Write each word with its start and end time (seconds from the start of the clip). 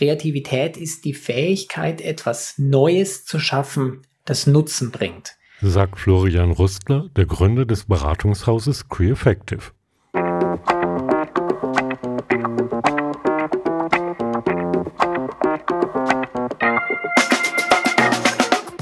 Kreativität 0.00 0.78
ist 0.78 1.04
die 1.04 1.12
Fähigkeit, 1.12 2.00
etwas 2.00 2.54
Neues 2.56 3.26
zu 3.26 3.38
schaffen, 3.38 4.00
das 4.24 4.46
Nutzen 4.46 4.92
bringt. 4.92 5.36
Sagt 5.60 5.98
Florian 5.98 6.52
Rustler, 6.52 7.10
der 7.16 7.26
Gründer 7.26 7.66
des 7.66 7.84
Beratungshauses 7.84 8.88
Creaffective. 8.88 9.60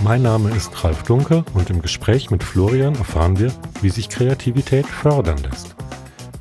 Mein 0.04 0.22
Name 0.22 0.54
ist 0.54 0.84
Ralf 0.84 1.02
Dunker 1.02 1.44
und 1.52 1.68
im 1.68 1.82
Gespräch 1.82 2.30
mit 2.30 2.44
Florian 2.44 2.94
erfahren 2.94 3.40
wir, 3.40 3.52
wie 3.82 3.90
sich 3.90 4.08
Kreativität 4.08 4.86
fördern 4.86 5.38
lässt. 5.38 5.74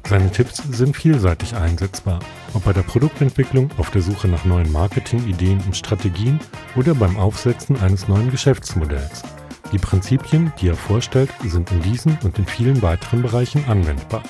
Seine 0.08 0.32
Tipps 0.32 0.58
sind 0.70 0.96
vielseitig 0.96 1.56
einsetzbar, 1.56 2.20
ob 2.54 2.64
bei 2.64 2.74
der 2.74 2.84
Produktentwicklung, 2.84 3.70
auf 3.78 3.92
der 3.92 4.02
Suche 4.02 4.28
nach 4.28 4.46
neuen 4.46 4.72
Marketingideen 4.72 5.62
und 5.66 5.76
Strategien 5.76 6.40
oder 6.76 6.96
beim 6.96 7.18
Aufsetzen 7.18 7.80
eines 7.82 8.08
neuen 8.08 8.32
Geschäftsmodells. 8.32 9.24
Die 9.72 9.78
Prinzipien, 9.78 10.54
die 10.62 10.70
er 10.70 10.76
vorstellt, 10.76 11.30
sind 11.44 11.72
in 11.72 11.82
diesen 11.82 12.18
und 12.24 12.40
in 12.40 12.46
vielen 12.46 12.82
weiteren 12.82 13.22
Bereichen 13.22 13.66
anwendbar. 13.68 14.24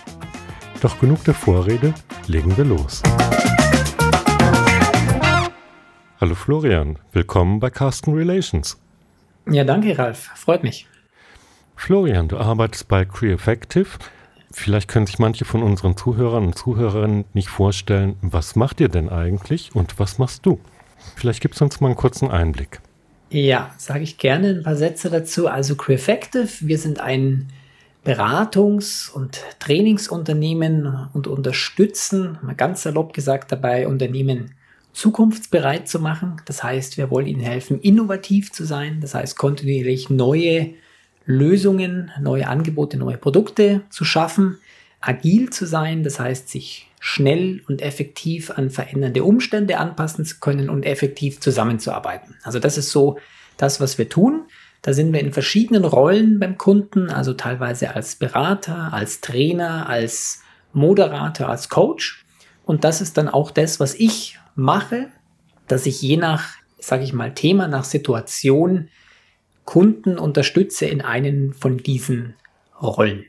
Doch 0.81 0.99
genug 0.99 1.23
der 1.23 1.33
Vorrede, 1.33 1.93
legen 2.27 2.55
wir 2.57 2.65
los. 2.65 3.03
Hallo 6.19 6.33
Florian, 6.33 6.97
willkommen 7.11 7.59
bei 7.59 7.69
Carsten 7.69 8.13
Relations. 8.13 8.79
Ja, 9.49 9.63
danke, 9.63 9.97
Ralf. 9.97 10.31
Freut 10.35 10.63
mich. 10.63 10.87
Florian, 11.75 12.27
du 12.27 12.37
arbeitest 12.37 12.87
bei 12.87 13.05
Creaffective. 13.05 13.87
Vielleicht 14.59 14.87
können 14.87 15.05
sich 15.05 15.19
manche 15.19 15.45
von 15.45 15.61
unseren 15.61 15.95
Zuhörern 15.95 16.47
und 16.47 16.57
Zuhörerinnen 16.57 17.25
nicht 17.33 17.47
vorstellen, 17.47 18.15
was 18.23 18.55
macht 18.55 18.81
ihr 18.81 18.89
denn 18.89 19.07
eigentlich 19.07 19.75
und 19.75 19.99
was 19.99 20.17
machst 20.17 20.47
du? 20.47 20.59
Vielleicht 21.15 21.41
gibst 21.41 21.61
du 21.61 21.65
uns 21.65 21.79
mal 21.79 21.89
einen 21.89 21.95
kurzen 21.95 22.31
Einblick. 22.31 22.81
Ja, 23.29 23.69
sage 23.77 24.01
ich 24.01 24.17
gerne 24.17 24.49
ein 24.49 24.63
paar 24.63 24.75
Sätze 24.75 25.11
dazu. 25.11 25.47
Also 25.47 25.75
Creaffective, 25.75 26.49
wir 26.61 26.79
sind 26.79 26.99
ein 26.99 27.49
Beratungs- 28.03 29.11
und 29.11 29.43
Trainingsunternehmen 29.59 31.07
und 31.13 31.27
unterstützen, 31.27 32.39
mal 32.41 32.55
ganz 32.55 32.81
salopp 32.81 33.13
gesagt 33.13 33.51
dabei, 33.51 33.87
Unternehmen 33.87 34.55
zukunftsbereit 34.91 35.87
zu 35.87 35.99
machen. 35.99 36.41
Das 36.45 36.63
heißt, 36.63 36.97
wir 36.97 37.11
wollen 37.11 37.27
ihnen 37.27 37.41
helfen, 37.41 37.79
innovativ 37.79 38.51
zu 38.51 38.65
sein. 38.65 39.01
Das 39.01 39.13
heißt, 39.13 39.37
kontinuierlich 39.37 40.09
neue 40.09 40.73
Lösungen, 41.27 42.09
neue 42.19 42.47
Angebote, 42.47 42.97
neue 42.97 43.17
Produkte 43.17 43.81
zu 43.89 44.05
schaffen, 44.05 44.57
agil 45.01 45.49
zu 45.49 45.65
sein. 45.65 46.03
Das 46.03 46.19
heißt, 46.19 46.49
sich 46.49 46.89
schnell 46.99 47.61
und 47.67 47.81
effektiv 47.81 48.49
an 48.51 48.69
verändernde 48.69 49.23
Umstände 49.23 49.77
anpassen 49.77 50.25
zu 50.25 50.39
können 50.39 50.69
und 50.69 50.83
effektiv 50.83 51.39
zusammenzuarbeiten. 51.39 52.35
Also 52.43 52.59
das 52.59 52.77
ist 52.77 52.89
so 52.91 53.19
das, 53.57 53.79
was 53.79 53.97
wir 53.97 54.09
tun. 54.09 54.45
Da 54.81 54.93
sind 54.93 55.11
wir 55.11 55.19
in 55.19 55.33
verschiedenen 55.33 55.83
Rollen 55.83 56.39
beim 56.39 56.57
Kunden, 56.57 57.09
also 57.09 57.33
teilweise 57.33 57.93
als 57.93 58.15
Berater, 58.15 58.93
als 58.93 59.21
Trainer, 59.21 59.89
als 59.89 60.43
Moderator, 60.71 61.49
als 61.49 61.67
Coach. 61.67 62.25
Und 62.63 62.83
das 62.83 63.01
ist 63.01 63.17
dann 63.17 63.27
auch 63.27 63.51
das, 63.51 63.79
was 63.79 63.95
ich 63.95 64.39
mache, 64.55 65.07
dass 65.67 65.85
ich 65.85 66.01
je 66.01 66.15
nach, 66.17 66.55
sage 66.79 67.03
ich 67.03 67.11
mal, 67.11 67.33
Thema, 67.33 67.67
nach 67.67 67.83
Situation 67.83 68.87
Kunden 69.67 70.17
unterstütze 70.17 70.85
in 70.85 71.01
einen 71.01 71.53
von 71.53 71.77
diesen 71.77 72.35
Rollen. 72.81 73.25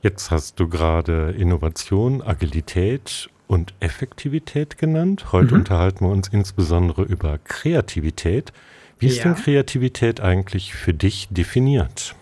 Jetzt 0.00 0.30
hast 0.30 0.58
du 0.58 0.68
gerade 0.68 1.34
Innovation, 1.36 2.22
Agilität 2.22 3.28
und 3.46 3.74
Effektivität 3.78 4.78
genannt. 4.78 5.32
Heute 5.32 5.52
mhm. 5.52 5.60
unterhalten 5.60 6.06
wir 6.06 6.10
uns 6.10 6.28
insbesondere 6.28 7.02
über 7.02 7.38
Kreativität. 7.44 8.54
Wie 8.98 9.08
ist 9.08 9.18
ja. 9.18 9.24
denn 9.24 9.34
Kreativität 9.34 10.22
eigentlich 10.22 10.72
für 10.72 10.94
dich 10.94 11.28
definiert? 11.30 12.14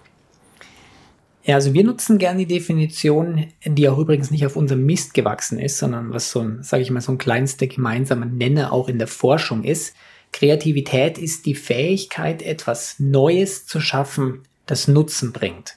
Ja, 1.44 1.54
also 1.54 1.74
wir 1.74 1.84
nutzen 1.84 2.18
gerne 2.18 2.44
die 2.44 2.54
Definition, 2.54 3.46
die 3.64 3.88
auch 3.88 3.98
übrigens 3.98 4.32
nicht 4.32 4.46
auf 4.46 4.56
unserem 4.56 4.84
Mist 4.84 5.14
gewachsen 5.14 5.60
ist, 5.60 5.78
sondern 5.78 6.12
was 6.12 6.32
so 6.32 6.40
ein, 6.40 6.64
sage 6.64 6.82
ich 6.82 6.90
mal, 6.90 7.00
so 7.00 7.12
ein 7.12 7.18
kleinster 7.18 7.68
gemeinsamer 7.68 8.26
Nenner 8.26 8.72
auch 8.72 8.88
in 8.88 8.98
der 8.98 9.06
Forschung 9.06 9.62
ist. 9.62 9.94
Kreativität 10.32 11.18
ist 11.18 11.46
die 11.46 11.54
Fähigkeit, 11.54 12.42
etwas 12.42 12.96
Neues 12.98 13.66
zu 13.66 13.80
schaffen, 13.80 14.42
das 14.66 14.88
Nutzen 14.88 15.32
bringt. 15.32 15.76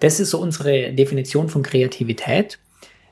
Das 0.00 0.20
ist 0.20 0.30
so 0.30 0.40
unsere 0.40 0.92
Definition 0.92 1.48
von 1.48 1.62
Kreativität. 1.62 2.58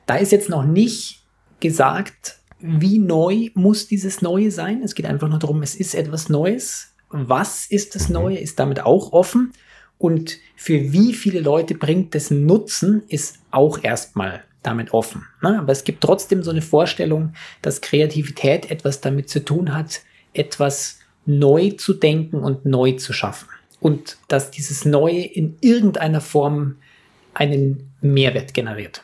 Da 0.05 0.15
ist 0.15 0.31
jetzt 0.31 0.49
noch 0.49 0.65
nicht 0.65 1.23
gesagt, 1.59 2.39
wie 2.59 2.99
neu 2.99 3.49
muss 3.53 3.87
dieses 3.87 4.21
Neue 4.21 4.51
sein. 4.51 4.81
Es 4.83 4.95
geht 4.95 5.05
einfach 5.05 5.29
nur 5.29 5.39
darum, 5.39 5.61
es 5.61 5.75
ist 5.75 5.95
etwas 5.95 6.29
Neues. 6.29 6.93
Was 7.09 7.65
ist 7.67 7.95
das. 7.95 8.09
Neue, 8.09 8.37
ist 8.37 8.59
damit 8.59 8.81
auch 8.81 9.13
offen. 9.13 9.53
Und 9.97 10.37
für 10.55 10.91
wie 10.91 11.13
viele 11.13 11.41
Leute 11.41 11.75
bringt 11.75 12.15
das 12.15 12.31
Nutzen, 12.31 13.03
ist 13.07 13.39
auch 13.51 13.83
erstmal 13.83 14.43
damit 14.63 14.93
offen. 14.93 15.25
Ne? 15.41 15.59
Aber 15.59 15.71
es 15.71 15.83
gibt 15.83 16.01
trotzdem 16.01 16.43
so 16.43 16.51
eine 16.51 16.61
Vorstellung, 16.61 17.33
dass 17.61 17.81
Kreativität 17.81 18.71
etwas 18.71 19.01
damit 19.01 19.29
zu 19.29 19.43
tun 19.43 19.73
hat, 19.73 20.01
etwas 20.33 20.99
neu 21.25 21.71
zu 21.71 21.93
denken 21.93 22.39
und 22.39 22.65
neu 22.65 22.93
zu 22.93 23.13
schaffen. 23.13 23.47
Und 23.79 24.17
dass 24.27 24.51
dieses 24.51 24.85
Neue 24.85 25.21
in 25.21 25.57
irgendeiner 25.61 26.21
Form 26.21 26.75
einen 27.33 27.91
Mehrwert 28.01 28.53
generiert. 28.53 29.03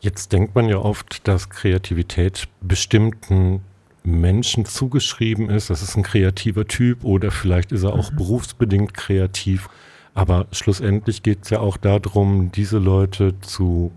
Jetzt 0.00 0.32
denkt 0.32 0.54
man 0.54 0.68
ja 0.68 0.78
oft, 0.78 1.26
dass 1.26 1.50
Kreativität 1.50 2.48
bestimmten 2.60 3.62
Menschen 4.02 4.64
zugeschrieben 4.64 5.50
ist. 5.50 5.68
Das 5.68 5.82
ist 5.82 5.96
ein 5.96 6.02
kreativer 6.02 6.66
Typ 6.66 7.04
oder 7.04 7.30
vielleicht 7.30 7.72
ist 7.72 7.82
er 7.82 7.92
auch 7.92 8.10
mhm. 8.12 8.16
berufsbedingt 8.16 8.94
kreativ. 8.94 9.68
Aber 10.14 10.46
schlussendlich 10.52 11.22
geht 11.22 11.44
es 11.44 11.50
ja 11.50 11.60
auch 11.60 11.76
darum, 11.76 12.50
diese 12.52 12.78
Leute 12.78 13.34
zu, 13.40 13.92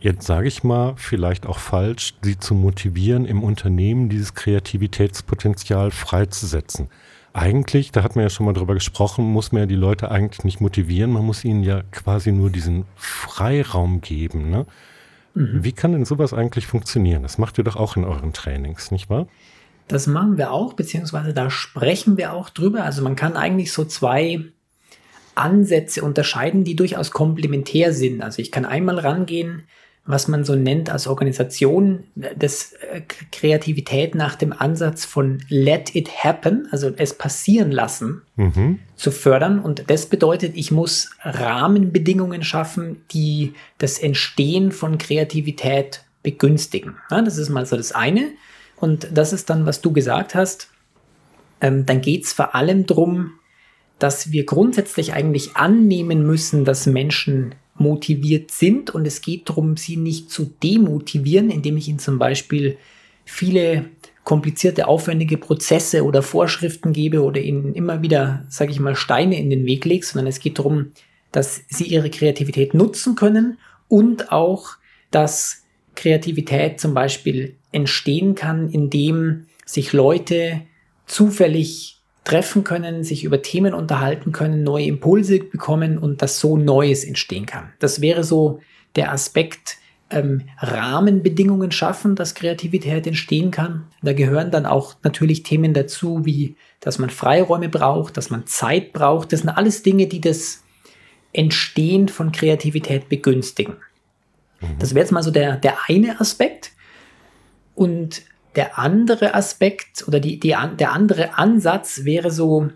jetzt 0.00 0.26
sage 0.26 0.48
ich 0.48 0.64
mal, 0.64 0.94
vielleicht 0.96 1.46
auch 1.46 1.58
falsch, 1.58 2.14
sie 2.22 2.38
zu 2.38 2.54
motivieren, 2.54 3.24
im 3.24 3.42
Unternehmen 3.42 4.08
dieses 4.08 4.34
Kreativitätspotenzial 4.34 5.90
freizusetzen. 5.90 6.88
Eigentlich, 7.32 7.92
da 7.92 8.02
hat 8.02 8.16
man 8.16 8.24
ja 8.24 8.30
schon 8.30 8.46
mal 8.46 8.52
drüber 8.52 8.74
gesprochen, 8.74 9.24
muss 9.24 9.52
man 9.52 9.62
ja 9.62 9.66
die 9.66 9.74
Leute 9.74 10.10
eigentlich 10.10 10.44
nicht 10.44 10.60
motivieren, 10.60 11.12
man 11.12 11.24
muss 11.24 11.44
ihnen 11.44 11.62
ja 11.62 11.82
quasi 11.90 12.32
nur 12.32 12.50
diesen 12.50 12.84
Freiraum 12.96 14.00
geben. 14.00 14.50
Ne? 14.50 14.66
Mhm. 15.34 15.62
Wie 15.62 15.72
kann 15.72 15.92
denn 15.92 16.04
sowas 16.04 16.32
eigentlich 16.32 16.66
funktionieren? 16.66 17.22
Das 17.22 17.38
macht 17.38 17.58
ihr 17.58 17.64
doch 17.64 17.76
auch 17.76 17.96
in 17.96 18.04
euren 18.04 18.32
Trainings, 18.32 18.90
nicht 18.90 19.10
wahr? 19.10 19.28
Das 19.86 20.06
machen 20.06 20.36
wir 20.36 20.52
auch, 20.52 20.74
beziehungsweise 20.74 21.32
da 21.32 21.50
sprechen 21.50 22.16
wir 22.16 22.32
auch 22.32 22.50
drüber. 22.50 22.84
Also 22.84 23.02
man 23.02 23.16
kann 23.16 23.36
eigentlich 23.36 23.72
so 23.72 23.84
zwei 23.84 24.44
Ansätze 25.34 26.02
unterscheiden, 26.02 26.64
die 26.64 26.76
durchaus 26.76 27.10
komplementär 27.10 27.92
sind. 27.92 28.22
Also 28.22 28.42
ich 28.42 28.50
kann 28.50 28.64
einmal 28.64 28.98
rangehen, 28.98 29.62
was 30.08 30.26
man 30.26 30.42
so 30.42 30.54
nennt 30.54 30.88
als 30.88 31.06
Organisation, 31.06 32.04
das 32.14 32.72
äh, 32.72 33.02
Kreativität 33.30 34.14
nach 34.14 34.36
dem 34.36 34.54
Ansatz 34.54 35.04
von 35.04 35.42
Let 35.50 35.94
it 35.94 36.24
happen, 36.24 36.66
also 36.70 36.90
es 36.96 37.12
passieren 37.12 37.70
lassen, 37.70 38.22
mhm. 38.36 38.78
zu 38.96 39.10
fördern. 39.10 39.60
Und 39.60 39.84
das 39.90 40.06
bedeutet, 40.06 40.52
ich 40.56 40.70
muss 40.70 41.10
Rahmenbedingungen 41.20 42.42
schaffen, 42.42 43.02
die 43.10 43.52
das 43.76 43.98
Entstehen 43.98 44.72
von 44.72 44.96
Kreativität 44.96 46.02
begünstigen. 46.22 46.96
Ja, 47.10 47.20
das 47.20 47.36
ist 47.36 47.50
mal 47.50 47.66
so 47.66 47.76
das 47.76 47.92
eine. 47.92 48.30
Und 48.76 49.08
das 49.12 49.34
ist 49.34 49.50
dann, 49.50 49.66
was 49.66 49.82
du 49.82 49.92
gesagt 49.92 50.34
hast. 50.34 50.70
Ähm, 51.60 51.84
dann 51.84 52.00
geht 52.00 52.24
es 52.24 52.32
vor 52.32 52.54
allem 52.54 52.86
darum, 52.86 53.32
dass 53.98 54.32
wir 54.32 54.46
grundsätzlich 54.46 55.12
eigentlich 55.12 55.54
annehmen 55.56 56.26
müssen, 56.26 56.64
dass 56.64 56.86
Menschen 56.86 57.54
motiviert 57.80 58.50
sind. 58.50 58.90
Und 58.90 59.06
es 59.06 59.20
geht 59.20 59.48
darum, 59.48 59.76
sie 59.76 59.96
nicht 59.96 60.30
zu 60.30 60.52
demotivieren, 60.62 61.50
indem 61.50 61.76
ich 61.76 61.88
ihnen 61.88 61.98
zum 61.98 62.18
Beispiel 62.18 62.76
viele 63.24 63.86
komplizierte, 64.24 64.88
aufwendige 64.88 65.38
Prozesse 65.38 66.04
oder 66.04 66.22
Vorschriften 66.22 66.92
gebe 66.92 67.22
oder 67.22 67.40
ihnen 67.40 67.74
immer 67.74 68.02
wieder, 68.02 68.44
sage 68.50 68.70
ich 68.70 68.80
mal, 68.80 68.94
Steine 68.94 69.38
in 69.38 69.48
den 69.48 69.64
Weg 69.64 69.84
lege, 69.84 70.04
sondern 70.04 70.26
es 70.26 70.40
geht 70.40 70.58
darum, 70.58 70.92
dass 71.32 71.62
sie 71.68 71.84
ihre 71.84 72.10
Kreativität 72.10 72.74
nutzen 72.74 73.14
können 73.14 73.58
und 73.88 74.30
auch, 74.30 74.76
dass 75.10 75.62
Kreativität 75.94 76.78
zum 76.78 76.94
Beispiel 76.94 77.56
entstehen 77.72 78.34
kann, 78.34 78.70
indem 78.70 79.46
sich 79.64 79.92
Leute 79.92 80.62
zufällig 81.06 81.97
treffen 82.28 82.62
können, 82.62 83.04
sich 83.04 83.24
über 83.24 83.40
Themen 83.40 83.72
unterhalten 83.72 84.32
können, 84.32 84.62
neue 84.62 84.84
Impulse 84.84 85.38
bekommen 85.38 85.96
und 85.96 86.20
dass 86.20 86.38
so 86.38 86.58
Neues 86.58 87.04
entstehen 87.04 87.46
kann. 87.46 87.72
Das 87.78 88.02
wäre 88.02 88.22
so 88.22 88.60
der 88.96 89.12
Aspekt, 89.12 89.78
ähm, 90.10 90.42
Rahmenbedingungen 90.58 91.70
schaffen, 91.70 92.16
dass 92.16 92.34
Kreativität 92.34 93.06
entstehen 93.06 93.50
kann. 93.50 93.86
Da 94.02 94.12
gehören 94.12 94.50
dann 94.50 94.66
auch 94.66 94.96
natürlich 95.02 95.42
Themen 95.42 95.74
dazu, 95.74 96.24
wie 96.24 96.56
dass 96.80 96.98
man 96.98 97.10
Freiräume 97.10 97.68
braucht, 97.68 98.16
dass 98.16 98.30
man 98.30 98.46
Zeit 98.46 98.92
braucht. 98.92 99.32
Das 99.32 99.40
sind 99.40 99.50
alles 99.50 99.82
Dinge, 99.82 100.06
die 100.06 100.20
das 100.20 100.62
Entstehen 101.32 102.08
von 102.08 102.30
Kreativität 102.30 103.08
begünstigen. 103.08 103.76
Mhm. 104.60 104.78
Das 104.78 104.94
wäre 104.94 105.04
jetzt 105.04 105.12
mal 105.12 105.22
so 105.22 105.30
der, 105.30 105.56
der 105.56 105.76
eine 105.88 106.20
Aspekt. 106.20 106.72
Und 107.74 108.22
der 108.58 108.76
andere 108.76 109.34
Aspekt 109.34 110.08
oder 110.08 110.18
die, 110.18 110.40
die, 110.40 110.48
der 110.78 110.92
andere 110.92 111.38
Ansatz 111.38 112.00
wäre 112.02 112.32
so 112.32 112.70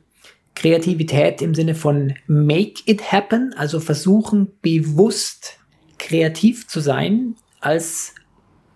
Kreativität 0.55 1.43
im 1.43 1.57
Sinne 1.57 1.75
von 1.75 2.15
make 2.29 2.83
it 2.87 3.11
happen, 3.11 3.53
also 3.57 3.81
versuchen 3.81 4.53
bewusst 4.63 5.59
kreativ 5.99 6.69
zu 6.69 6.79
sein 6.79 7.35
als 7.59 8.15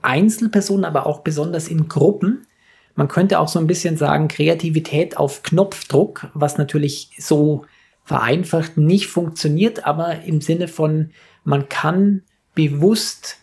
Einzelperson, 0.02 0.84
aber 0.84 1.06
auch 1.06 1.20
besonders 1.20 1.68
in 1.68 1.86
Gruppen. 1.86 2.48
Man 2.96 3.06
könnte 3.06 3.38
auch 3.38 3.48
so 3.48 3.60
ein 3.60 3.68
bisschen 3.68 3.96
sagen, 3.96 4.26
Kreativität 4.26 5.16
auf 5.16 5.44
Knopfdruck, 5.44 6.26
was 6.34 6.58
natürlich 6.58 7.10
so 7.20 7.66
vereinfacht 8.02 8.78
nicht 8.78 9.06
funktioniert, 9.06 9.86
aber 9.86 10.24
im 10.24 10.40
Sinne 10.40 10.66
von, 10.66 11.12
man 11.44 11.68
kann 11.68 12.22
bewusst 12.56 13.38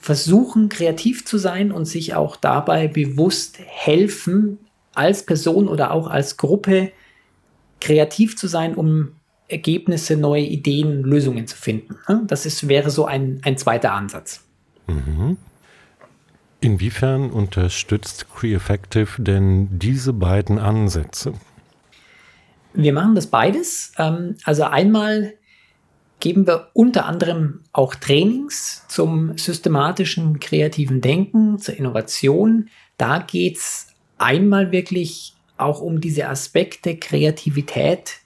versuchen, 0.00 0.70
kreativ 0.70 1.24
zu 1.24 1.38
sein 1.38 1.70
und 1.70 1.84
sich 1.84 2.14
auch 2.14 2.36
dabei 2.36 2.88
bewusst 2.88 3.58
helfen, 3.64 4.58
als 4.94 5.24
Person 5.24 5.68
oder 5.68 5.92
auch 5.92 6.08
als 6.08 6.36
Gruppe 6.36 6.90
kreativ 7.80 8.36
zu 8.36 8.48
sein, 8.48 8.74
um 8.74 9.12
Ergebnisse, 9.46 10.16
neue 10.16 10.42
Ideen, 10.42 11.02
Lösungen 11.02 11.46
zu 11.46 11.56
finden. 11.56 11.96
Das 12.26 12.46
ist, 12.46 12.68
wäre 12.68 12.90
so 12.90 13.04
ein, 13.04 13.40
ein 13.44 13.58
zweiter 13.58 13.92
Ansatz. 13.92 14.44
Mhm. 14.86 15.36
Inwiefern 16.60 17.30
unterstützt 17.30 18.26
CreEffective 18.34 19.22
denn 19.22 19.78
diese 19.78 20.12
beiden 20.12 20.58
Ansätze? 20.58 21.32
Wir 22.74 22.92
machen 22.92 23.14
das 23.14 23.26
beides. 23.26 23.92
Ähm, 23.98 24.36
also 24.44 24.64
einmal 24.64 25.34
geben 26.20 26.46
wir 26.46 26.68
unter 26.74 27.06
anderem 27.06 27.60
auch 27.72 27.94
Trainings 27.94 28.84
zum 28.88 29.36
systematischen 29.36 30.38
kreativen 30.38 31.00
Denken, 31.00 31.58
zur 31.58 31.76
Innovation. 31.76 32.68
Da 32.98 33.18
geht 33.18 33.56
es 33.56 33.88
einmal 34.18 34.70
wirklich 34.72 35.34
auch 35.56 35.80
um 35.80 36.00
diese 36.00 36.28
Aspekte 36.28 36.96
Kreativität 36.96 38.20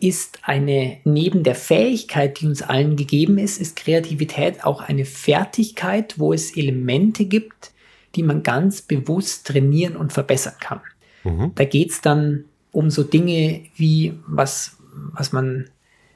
ist 0.00 0.38
eine, 0.42 0.98
neben 1.04 1.42
der 1.42 1.54
Fähigkeit, 1.54 2.40
die 2.40 2.46
uns 2.46 2.62
allen 2.62 2.96
gegeben 2.96 3.38
ist, 3.38 3.60
ist 3.60 3.76
Kreativität 3.76 4.64
auch 4.64 4.80
eine 4.80 5.04
Fertigkeit, 5.04 6.18
wo 6.18 6.32
es 6.32 6.56
Elemente 6.56 7.26
gibt, 7.26 7.72
die 8.14 8.22
man 8.22 8.42
ganz 8.42 8.82
bewusst 8.82 9.46
trainieren 9.46 9.96
und 9.96 10.12
verbessern 10.12 10.54
kann. 10.58 10.80
Mhm. 11.24 11.52
Da 11.54 11.64
geht 11.64 11.90
es 11.90 12.00
dann 12.00 12.46
um 12.72 12.90
so 12.90 13.02
Dinge 13.02 13.62
wie, 13.76 14.14
was, 14.26 14.78
was 15.12 15.32
man 15.32 15.68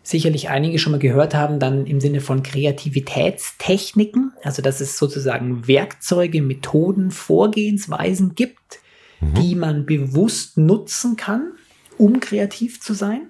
sicherlich 0.04 0.50
einige 0.50 0.78
schon 0.78 0.92
mal 0.92 0.98
gehört 0.98 1.34
haben, 1.34 1.58
dann 1.58 1.86
im 1.86 1.98
Sinne 1.98 2.20
von 2.20 2.42
Kreativitätstechniken, 2.42 4.32
also 4.42 4.60
dass 4.60 4.80
es 4.80 4.98
sozusagen 4.98 5.66
Werkzeuge, 5.66 6.42
Methoden, 6.42 7.10
Vorgehensweisen 7.10 8.34
gibt, 8.34 8.80
mhm. 9.20 9.34
die 9.34 9.54
man 9.54 9.86
bewusst 9.86 10.58
nutzen 10.58 11.16
kann, 11.16 11.54
um 11.96 12.20
kreativ 12.20 12.82
zu 12.82 12.92
sein. 12.92 13.28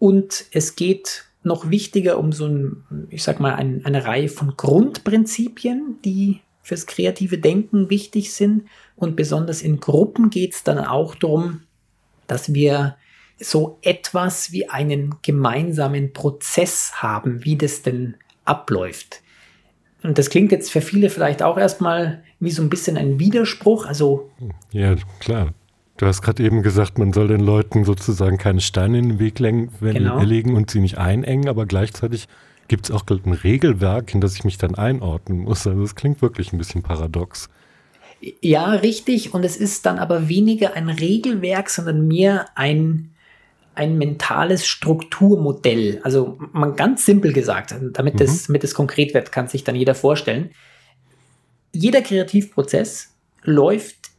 Und 0.00 0.46
es 0.50 0.74
geht 0.74 1.26
noch 1.44 1.70
wichtiger 1.70 2.18
um 2.18 2.32
so 2.32 2.46
ein, 2.46 3.06
ich 3.08 3.22
sag 3.22 3.38
mal, 3.38 3.54
ein, 3.54 3.84
eine 3.84 4.04
Reihe 4.04 4.28
von 4.28 4.56
Grundprinzipien, 4.56 5.98
die 6.04 6.40
fürs 6.60 6.86
kreative 6.86 7.38
Denken 7.38 7.88
wichtig 7.88 8.32
sind. 8.32 8.64
Und 8.96 9.14
besonders 9.14 9.62
in 9.62 9.78
Gruppen 9.78 10.28
geht 10.28 10.54
es 10.54 10.64
dann 10.64 10.78
auch 10.78 11.14
darum, 11.14 11.62
dass 12.26 12.52
wir 12.52 12.96
so 13.40 13.78
etwas 13.82 14.52
wie 14.52 14.68
einen 14.68 15.16
gemeinsamen 15.22 16.12
Prozess 16.12 16.92
haben, 16.96 17.44
wie 17.44 17.56
das 17.56 17.82
denn 17.82 18.14
abläuft. 18.44 19.22
Und 20.02 20.18
das 20.18 20.30
klingt 20.30 20.52
jetzt 20.52 20.70
für 20.70 20.80
viele 20.80 21.10
vielleicht 21.10 21.42
auch 21.42 21.58
erstmal 21.58 22.22
wie 22.38 22.50
so 22.50 22.62
ein 22.62 22.70
bisschen 22.70 22.96
ein 22.96 23.18
Widerspruch. 23.18 23.86
Also 23.86 24.30
ja, 24.72 24.94
klar. 25.20 25.52
Du 25.96 26.06
hast 26.06 26.22
gerade 26.22 26.42
eben 26.42 26.62
gesagt, 26.62 26.98
man 26.98 27.12
soll 27.12 27.28
den 27.28 27.40
Leuten 27.40 27.84
sozusagen 27.84 28.38
keine 28.38 28.62
Steine 28.62 28.98
in 28.98 29.08
den 29.10 29.18
Weg 29.18 29.34
genau. 29.34 30.22
legen 30.22 30.56
und 30.56 30.70
sie 30.70 30.80
nicht 30.80 30.96
einengen, 30.96 31.46
aber 31.46 31.66
gleichzeitig 31.66 32.26
gibt 32.68 32.86
es 32.86 32.90
auch 32.90 33.04
ein 33.06 33.32
Regelwerk, 33.32 34.14
in 34.14 34.22
das 34.22 34.34
ich 34.36 34.44
mich 34.44 34.56
dann 34.56 34.76
einordnen 34.76 35.40
muss. 35.40 35.66
Also 35.66 35.82
das 35.82 35.96
klingt 35.96 36.22
wirklich 36.22 36.54
ein 36.54 36.58
bisschen 36.58 36.82
paradox. 36.82 37.50
Ja, 38.40 38.70
richtig. 38.70 39.34
Und 39.34 39.44
es 39.44 39.56
ist 39.56 39.84
dann 39.84 39.98
aber 39.98 40.28
weniger 40.28 40.74
ein 40.74 40.88
Regelwerk, 40.88 41.68
sondern 41.68 42.06
mehr 42.06 42.46
ein, 42.54 43.10
ein 43.74 43.98
mentales 43.98 44.66
Strukturmodell. 44.66 46.00
Also 46.02 46.38
man 46.52 46.76
ganz 46.76 47.06
simpel 47.06 47.32
gesagt, 47.32 47.74
damit, 47.92 48.14
mhm. 48.14 48.18
das, 48.18 48.46
damit 48.46 48.62
das 48.62 48.74
konkret 48.74 49.14
wird, 49.14 49.32
kann 49.32 49.48
sich 49.48 49.64
dann 49.64 49.76
jeder 49.76 49.94
vorstellen. 49.94 50.50
Jeder 51.72 52.02
Kreativprozess 52.02 53.14
läuft 53.42 54.10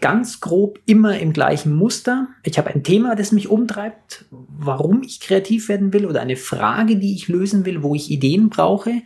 ganz 0.00 0.40
grob 0.40 0.78
immer 0.86 1.18
im 1.18 1.32
gleichen 1.32 1.74
Muster. 1.74 2.28
Ich 2.42 2.58
habe 2.58 2.70
ein 2.70 2.84
Thema, 2.84 3.14
das 3.14 3.32
mich 3.32 3.48
umtreibt, 3.48 4.26
warum 4.30 5.02
ich 5.02 5.20
kreativ 5.20 5.68
werden 5.68 5.92
will 5.92 6.06
oder 6.06 6.20
eine 6.20 6.36
Frage, 6.36 6.96
die 6.96 7.14
ich 7.14 7.28
lösen 7.28 7.64
will, 7.64 7.82
wo 7.82 7.94
ich 7.94 8.10
Ideen 8.10 8.50
brauche. 8.50 9.02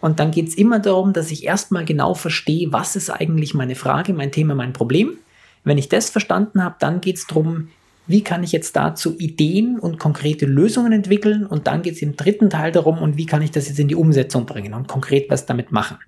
Und 0.00 0.20
dann 0.20 0.32
geht 0.32 0.48
es 0.48 0.54
immer 0.54 0.80
darum, 0.80 1.12
dass 1.12 1.30
ich 1.30 1.44
erstmal 1.44 1.84
genau 1.84 2.14
verstehe, 2.14 2.72
was 2.72 2.94
ist 2.94 3.08
eigentlich 3.08 3.54
meine 3.54 3.74
Frage, 3.74 4.12
mein 4.12 4.32
Thema, 4.32 4.54
mein 4.54 4.74
Problem. 4.74 5.16
Wenn 5.64 5.78
ich 5.78 5.88
das 5.88 6.10
verstanden 6.10 6.62
habe, 6.62 6.76
dann 6.78 7.00
geht 7.00 7.16
es 7.16 7.26
darum, 7.26 7.68
wie 8.06 8.22
kann 8.22 8.42
ich 8.42 8.52
jetzt 8.52 8.76
dazu 8.76 9.16
Ideen 9.18 9.78
und 9.78 9.98
konkrete 9.98 10.46
Lösungen 10.46 10.92
entwickeln. 10.92 11.46
Und 11.46 11.66
dann 11.66 11.82
geht 11.82 11.94
es 11.94 12.02
im 12.02 12.16
dritten 12.16 12.50
Teil 12.50 12.72
darum, 12.72 12.98
und 12.98 13.16
wie 13.16 13.26
kann 13.26 13.42
ich 13.42 13.50
das 13.50 13.68
jetzt 13.68 13.78
in 13.78 13.88
die 13.88 13.94
Umsetzung 13.94 14.46
bringen 14.46 14.74
und 14.74 14.88
konkret 14.88 15.30
was 15.30 15.46
damit 15.46 15.72
machen. 15.72 15.98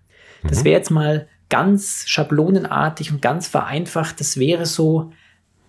Mhm. 0.43 0.48
Das 0.48 0.64
wäre 0.64 0.76
jetzt 0.76 0.90
mal 0.90 1.28
ganz 1.48 2.04
schablonenartig 2.06 3.12
und 3.12 3.22
ganz 3.22 3.46
vereinfacht. 3.46 4.20
Das 4.20 4.37
wäre 4.38 4.66
so, 4.66 5.12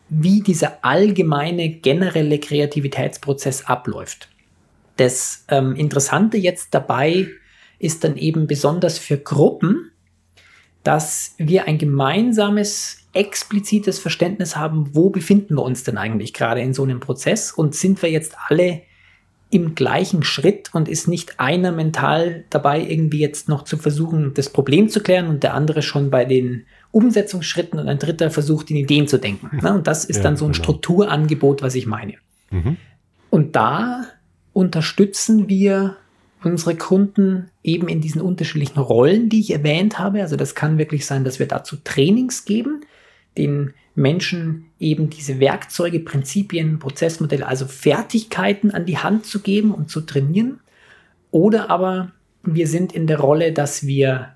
wie 0.09 0.41
dieser 0.41 0.83
allgemeine 0.83 1.69
generelle 1.69 2.39
Kreativitätsprozess 2.39 3.65
abläuft. 3.65 4.29
Das 4.97 5.45
ähm, 5.49 5.75
Interessante 5.75 6.37
jetzt 6.37 6.73
dabei 6.73 7.27
ist 7.79 8.03
dann 8.03 8.17
eben 8.17 8.47
besonders 8.47 8.97
für 8.97 9.17
Gruppen, 9.17 9.91
dass 10.83 11.35
wir 11.37 11.67
ein 11.67 11.77
gemeinsames, 11.77 13.06
explizites 13.17 13.99
Verständnis 13.99 14.55
haben, 14.55 14.91
wo 14.93 15.09
befinden 15.09 15.55
wir 15.55 15.63
uns 15.63 15.83
denn 15.83 15.97
eigentlich 15.97 16.33
gerade 16.33 16.61
in 16.61 16.73
so 16.73 16.83
einem 16.83 16.99
Prozess 16.99 17.51
und 17.51 17.75
sind 17.75 18.01
wir 18.01 18.11
jetzt 18.11 18.35
alle 18.47 18.81
im 19.49 19.75
gleichen 19.75 20.23
Schritt 20.23 20.69
und 20.73 20.89
ist 20.89 21.07
nicht 21.07 21.39
einer 21.39 21.71
mental 21.71 22.43
dabei, 22.49 22.81
irgendwie 22.81 23.19
jetzt 23.19 23.47
noch 23.47 23.63
zu 23.63 23.77
versuchen, 23.77 24.33
das 24.33 24.49
Problem 24.49 24.89
zu 24.89 25.01
klären 25.01 25.27
und 25.27 25.41
der 25.41 25.53
andere 25.53 25.81
schon 25.81 26.09
bei 26.09 26.25
den 26.25 26.65
Umsetzungsschritten 26.91 27.79
und 27.79 27.87
ein 27.87 27.99
dritter 27.99 28.29
versucht, 28.29 28.69
in 28.69 28.77
Ideen 28.77 29.07
zu 29.07 29.17
denken. 29.17 29.59
Ne? 29.61 29.73
Und 29.73 29.87
das 29.87 30.05
ist 30.05 30.17
ja, 30.17 30.23
dann 30.23 30.37
so 30.37 30.45
ein 30.45 30.51
genau. 30.51 30.63
Strukturangebot, 30.63 31.61
was 31.61 31.75
ich 31.75 31.85
meine. 31.85 32.15
Mhm. 32.51 32.77
Und 33.29 33.55
da 33.55 34.05
unterstützen 34.53 35.47
wir 35.47 35.95
unsere 36.43 36.75
Kunden 36.75 37.49
eben 37.63 37.87
in 37.87 38.01
diesen 38.01 38.21
unterschiedlichen 38.21 38.79
Rollen, 38.79 39.29
die 39.29 39.39
ich 39.39 39.51
erwähnt 39.51 39.97
habe. 39.97 40.21
Also 40.21 40.35
das 40.35 40.55
kann 40.55 40.77
wirklich 40.77 41.05
sein, 41.05 41.23
dass 41.23 41.39
wir 41.39 41.47
dazu 41.47 41.77
Trainings 41.83 42.45
geben, 42.45 42.81
den 43.37 43.73
Menschen 43.95 44.65
eben 44.79 45.09
diese 45.09 45.39
Werkzeuge, 45.39 45.99
Prinzipien, 45.99 46.79
Prozessmodelle, 46.79 47.47
also 47.47 47.65
Fertigkeiten 47.65 48.71
an 48.71 48.85
die 48.85 48.97
Hand 48.97 49.25
zu 49.25 49.41
geben 49.41 49.73
und 49.73 49.89
zu 49.89 50.01
trainieren. 50.01 50.59
Oder 51.31 51.69
aber 51.69 52.11
wir 52.43 52.67
sind 52.67 52.93
in 52.93 53.07
der 53.07 53.19
Rolle, 53.19 53.51
dass 53.53 53.85
wir 53.85 54.33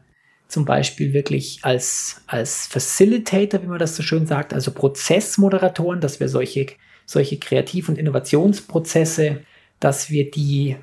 zum 0.47 0.65
Beispiel 0.65 1.13
wirklich 1.13 1.59
als, 1.61 2.21
als 2.27 2.67
Facilitator, 2.67 3.61
wie 3.63 3.67
man 3.67 3.79
das 3.79 3.95
so 3.95 4.03
schön 4.03 4.25
sagt, 4.25 4.53
also 4.53 4.71
Prozessmoderatoren, 4.71 6.01
dass 6.01 6.19
wir 6.19 6.27
solche, 6.27 6.67
solche 7.05 7.37
Kreativ- 7.37 7.87
und 7.87 7.97
Innovationsprozesse, 7.97 9.41
dass 9.79 10.09
wir 10.09 10.29
die 10.29 10.75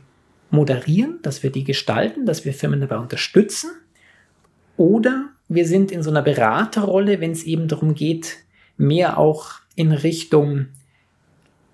moderieren, 0.51 1.19
dass 1.23 1.43
wir 1.43 1.51
die 1.51 1.65
gestalten, 1.65 2.25
dass 2.25 2.45
wir 2.45 2.55
Firmen 2.55 2.81
dabei 2.81 2.97
unterstützen. 2.97 3.71
Oder 4.77 5.31
wir 5.49 5.67
sind 5.67 5.91
in 5.91 6.03
so 6.03 6.11
einer 6.11 6.23
Beraterrolle, 6.23 7.21
wenn 7.21 7.33
es 7.33 7.45
eben 7.45 7.69
darum 7.69 7.95
geht, 7.95 8.37
mehr 8.77 9.19
auch 9.19 9.53
in 9.75 9.93
Richtung 9.93 10.67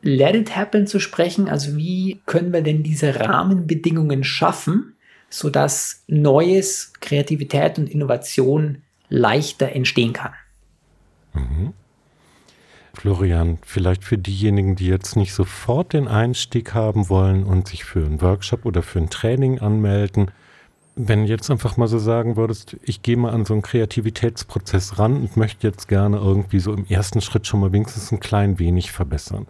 Let 0.03 0.35
it 0.35 0.55
happen 0.55 0.87
zu 0.87 1.01
sprechen. 1.01 1.49
Also 1.49 1.77
wie 1.77 2.21
können 2.27 2.53
wir 2.53 2.63
denn 2.63 2.83
diese 2.83 3.21
Rahmenbedingungen 3.21 4.23
schaffen, 4.23 4.95
sodass 5.31 6.05
Neues, 6.07 6.93
Kreativität 7.01 7.79
und 7.79 7.89
Innovation 7.89 8.83
leichter 9.09 9.73
entstehen 9.73 10.13
kann. 10.13 10.33
Mhm. 11.33 11.73
Florian, 12.95 13.59
vielleicht 13.65 14.05
für 14.05 14.19
diejenigen, 14.19 14.77
die 14.77 14.87
jetzt 14.87 15.17
nicht 15.17 15.35
sofort 15.35 15.93
den 15.93 16.07
Einstieg 16.07 16.75
haben 16.75 17.09
wollen 17.09 17.43
und 17.43 17.67
sich 17.67 17.85
für 17.85 18.05
einen 18.05 18.21
Workshop 18.21 18.65
oder 18.65 18.83
für 18.83 19.01
ein 19.01 19.11
Training 19.11 19.59
anmelden, 19.59 20.31
wenn 20.97 21.25
jetzt 21.25 21.51
einfach 21.51 21.77
mal 21.77 21.89
so 21.89 21.99
sagen 21.99 22.37
würdest, 22.37 22.77
ich 22.83 23.03
gehe 23.03 23.17
mal 23.17 23.33
an 23.33 23.45
so 23.45 23.55
einen 23.55 23.63
Kreativitätsprozess 23.63 24.99
ran 24.99 25.17
und 25.17 25.37
möchte 25.37 25.67
jetzt 25.67 25.89
gerne 25.89 26.19
irgendwie 26.19 26.61
so 26.61 26.73
im 26.73 26.87
ersten 26.87 27.21
Schritt 27.21 27.47
schon 27.47 27.61
mal 27.61 27.73
wenigstens 27.73 28.13
ein 28.13 28.21
klein 28.21 28.59
wenig 28.59 28.93
verbessern. 28.93 29.47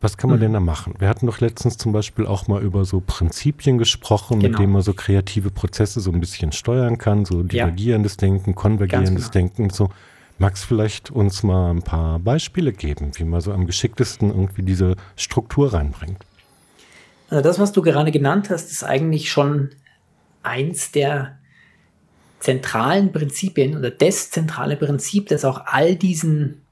Was 0.00 0.16
kann 0.16 0.30
man 0.30 0.38
mhm. 0.38 0.42
denn 0.42 0.52
da 0.54 0.60
machen? 0.60 0.94
Wir 0.98 1.08
hatten 1.08 1.26
doch 1.26 1.40
letztens 1.40 1.76
zum 1.76 1.92
Beispiel 1.92 2.26
auch 2.26 2.46
mal 2.46 2.62
über 2.62 2.84
so 2.84 3.02
Prinzipien 3.04 3.78
gesprochen, 3.78 4.38
genau. 4.38 4.50
mit 4.50 4.58
denen 4.58 4.72
man 4.72 4.82
so 4.82 4.92
kreative 4.92 5.50
Prozesse 5.50 6.00
so 6.00 6.12
ein 6.12 6.20
bisschen 6.20 6.52
steuern 6.52 6.98
kann, 6.98 7.24
so 7.24 7.42
divergierendes 7.42 8.14
ja. 8.14 8.28
Denken, 8.28 8.54
konvergierendes 8.54 9.30
genau. 9.30 9.46
Denken 9.46 9.62
und 9.64 9.74
so. 9.74 9.90
Magst 10.38 10.64
vielleicht 10.64 11.10
uns 11.10 11.42
mal 11.42 11.70
ein 11.70 11.82
paar 11.82 12.20
Beispiele 12.20 12.72
geben, 12.72 13.10
wie 13.16 13.24
man 13.24 13.40
so 13.40 13.52
am 13.52 13.66
geschicktesten 13.66 14.30
irgendwie 14.30 14.62
diese 14.62 14.94
Struktur 15.16 15.72
reinbringt? 15.72 16.24
Also 17.28 17.42
das, 17.42 17.58
was 17.58 17.72
du 17.72 17.82
gerade 17.82 18.12
genannt 18.12 18.50
hast, 18.50 18.70
ist 18.70 18.84
eigentlich 18.84 19.30
schon 19.32 19.70
eins 20.42 20.92
der 20.92 21.38
zentralen 22.40 23.12
Prinzipien 23.12 23.76
oder 23.76 23.90
das 23.90 24.30
zentrale 24.30 24.76
Prinzip, 24.76 25.28
das 25.28 25.44
auch 25.44 25.62
all 25.66 25.96
diesen, 25.96 26.62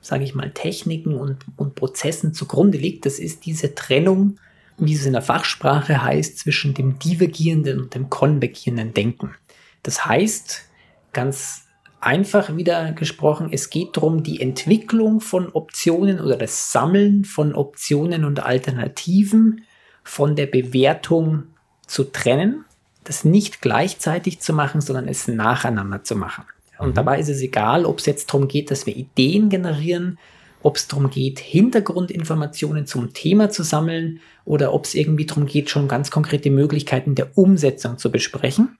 sage 0.00 0.24
ich 0.24 0.34
mal, 0.34 0.50
Techniken 0.52 1.14
und, 1.14 1.44
und 1.56 1.74
Prozessen 1.74 2.34
zugrunde 2.34 2.78
liegt. 2.78 3.04
Das 3.04 3.18
ist 3.18 3.44
diese 3.44 3.74
Trennung, 3.74 4.38
wie 4.78 4.94
es 4.94 5.06
in 5.06 5.12
der 5.12 5.22
Fachsprache 5.22 6.02
heißt, 6.02 6.38
zwischen 6.38 6.74
dem 6.74 6.98
divergierenden 6.98 7.80
und 7.80 7.94
dem 7.94 8.08
konvergierenden 8.10 8.94
Denken. 8.94 9.34
Das 9.82 10.06
heißt, 10.06 10.68
ganz 11.12 11.64
einfach 12.00 12.56
wieder 12.56 12.92
gesprochen, 12.92 13.48
es 13.50 13.70
geht 13.70 13.96
darum, 13.96 14.22
die 14.22 14.40
Entwicklung 14.40 15.20
von 15.20 15.50
Optionen 15.52 16.20
oder 16.20 16.36
das 16.36 16.70
Sammeln 16.70 17.24
von 17.24 17.54
Optionen 17.54 18.24
und 18.24 18.40
Alternativen 18.40 19.64
von 20.04 20.36
der 20.36 20.46
Bewertung 20.46 21.48
zu 21.86 22.04
trennen, 22.04 22.64
das 23.08 23.24
nicht 23.24 23.62
gleichzeitig 23.62 24.40
zu 24.40 24.52
machen, 24.52 24.80
sondern 24.80 25.08
es 25.08 25.26
nacheinander 25.26 26.04
zu 26.04 26.14
machen. 26.14 26.44
Und 26.78 26.90
mhm. 26.90 26.94
dabei 26.94 27.18
ist 27.18 27.28
es 27.28 27.40
egal, 27.40 27.86
ob 27.86 27.98
es 27.98 28.06
jetzt 28.06 28.28
darum 28.28 28.48
geht, 28.48 28.70
dass 28.70 28.86
wir 28.86 28.94
Ideen 28.94 29.48
generieren, 29.48 30.18
ob 30.62 30.76
es 30.76 30.88
darum 30.88 31.08
geht, 31.08 31.38
Hintergrundinformationen 31.38 32.86
zum 32.86 33.14
Thema 33.14 33.48
zu 33.48 33.62
sammeln 33.62 34.20
oder 34.44 34.74
ob 34.74 34.84
es 34.84 34.94
irgendwie 34.94 35.24
darum 35.24 35.46
geht, 35.46 35.70
schon 35.70 35.88
ganz 35.88 36.10
konkrete 36.10 36.50
Möglichkeiten 36.50 37.14
der 37.14 37.36
Umsetzung 37.38 37.96
zu 37.96 38.10
besprechen. 38.10 38.76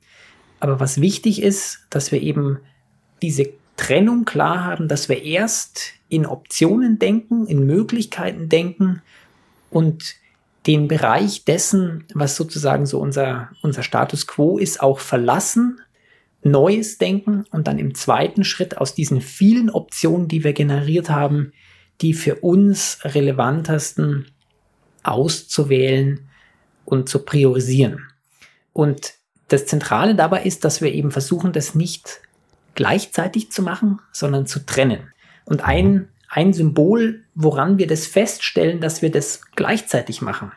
Aber 0.61 0.79
was 0.79 1.01
wichtig 1.01 1.43
ist, 1.43 1.87
dass 1.89 2.13
wir 2.13 2.21
eben 2.21 2.59
diese 3.23 3.51
Trennung 3.77 4.25
klar 4.25 4.65
haben, 4.65 4.89
dass 4.89 5.09
wir 5.09 5.23
erst 5.23 5.93
in 6.09 6.27
Optionen 6.27 6.99
denken, 6.99 7.47
in 7.47 7.65
Möglichkeiten 7.65 8.49
denken 8.49 9.01
und 9.71 10.17
den 10.69 10.87
Bereich 10.87 11.45
dessen, 11.45 12.05
was 12.15 12.37
sozusagen 12.37 12.87
so 12.87 13.01
unser, 13.01 13.51
unser 13.63 13.83
Status 13.83 14.27
quo 14.27 14.59
ist, 14.59 14.81
auch 14.81 15.01
verlassen, 15.01 15.81
Neues 16.43 16.99
denken 16.99 17.45
und 17.51 17.67
dann 17.67 17.79
im 17.79 17.95
zweiten 17.97 18.45
Schritt 18.45 18.79
aus 18.79 18.95
diesen 18.95 19.21
vielen 19.21 19.71
Optionen, 19.71 20.29
die 20.29 20.45
wir 20.45 20.53
generiert 20.53 21.11
haben, 21.11 21.53
die 22.01 22.13
für 22.13 22.37
uns 22.37 23.01
relevantesten 23.03 24.27
auszuwählen 25.03 26.29
und 26.85 27.09
zu 27.09 27.25
priorisieren. 27.25 28.05
Und 28.73 29.15
das 29.49 29.67
Zentrale 29.67 30.15
dabei 30.15 30.45
ist, 30.45 30.65
dass 30.65 30.81
wir 30.81 30.93
eben 30.93 31.11
versuchen, 31.11 31.53
das 31.53 31.75
nicht 31.75 32.21
gleichzeitig 32.75 33.51
zu 33.51 33.63
machen, 33.63 34.01
sondern 34.13 34.47
zu 34.47 34.65
trennen. 34.65 35.13
Und 35.45 35.65
ein, 35.65 36.09
ein 36.29 36.53
Symbol, 36.53 37.25
woran 37.35 37.79
wir 37.79 37.87
das 37.87 38.07
feststellen, 38.07 38.81
dass 38.81 39.03
wir 39.03 39.11
das 39.11 39.41
gleichzeitig 39.57 40.21
machen, 40.21 40.53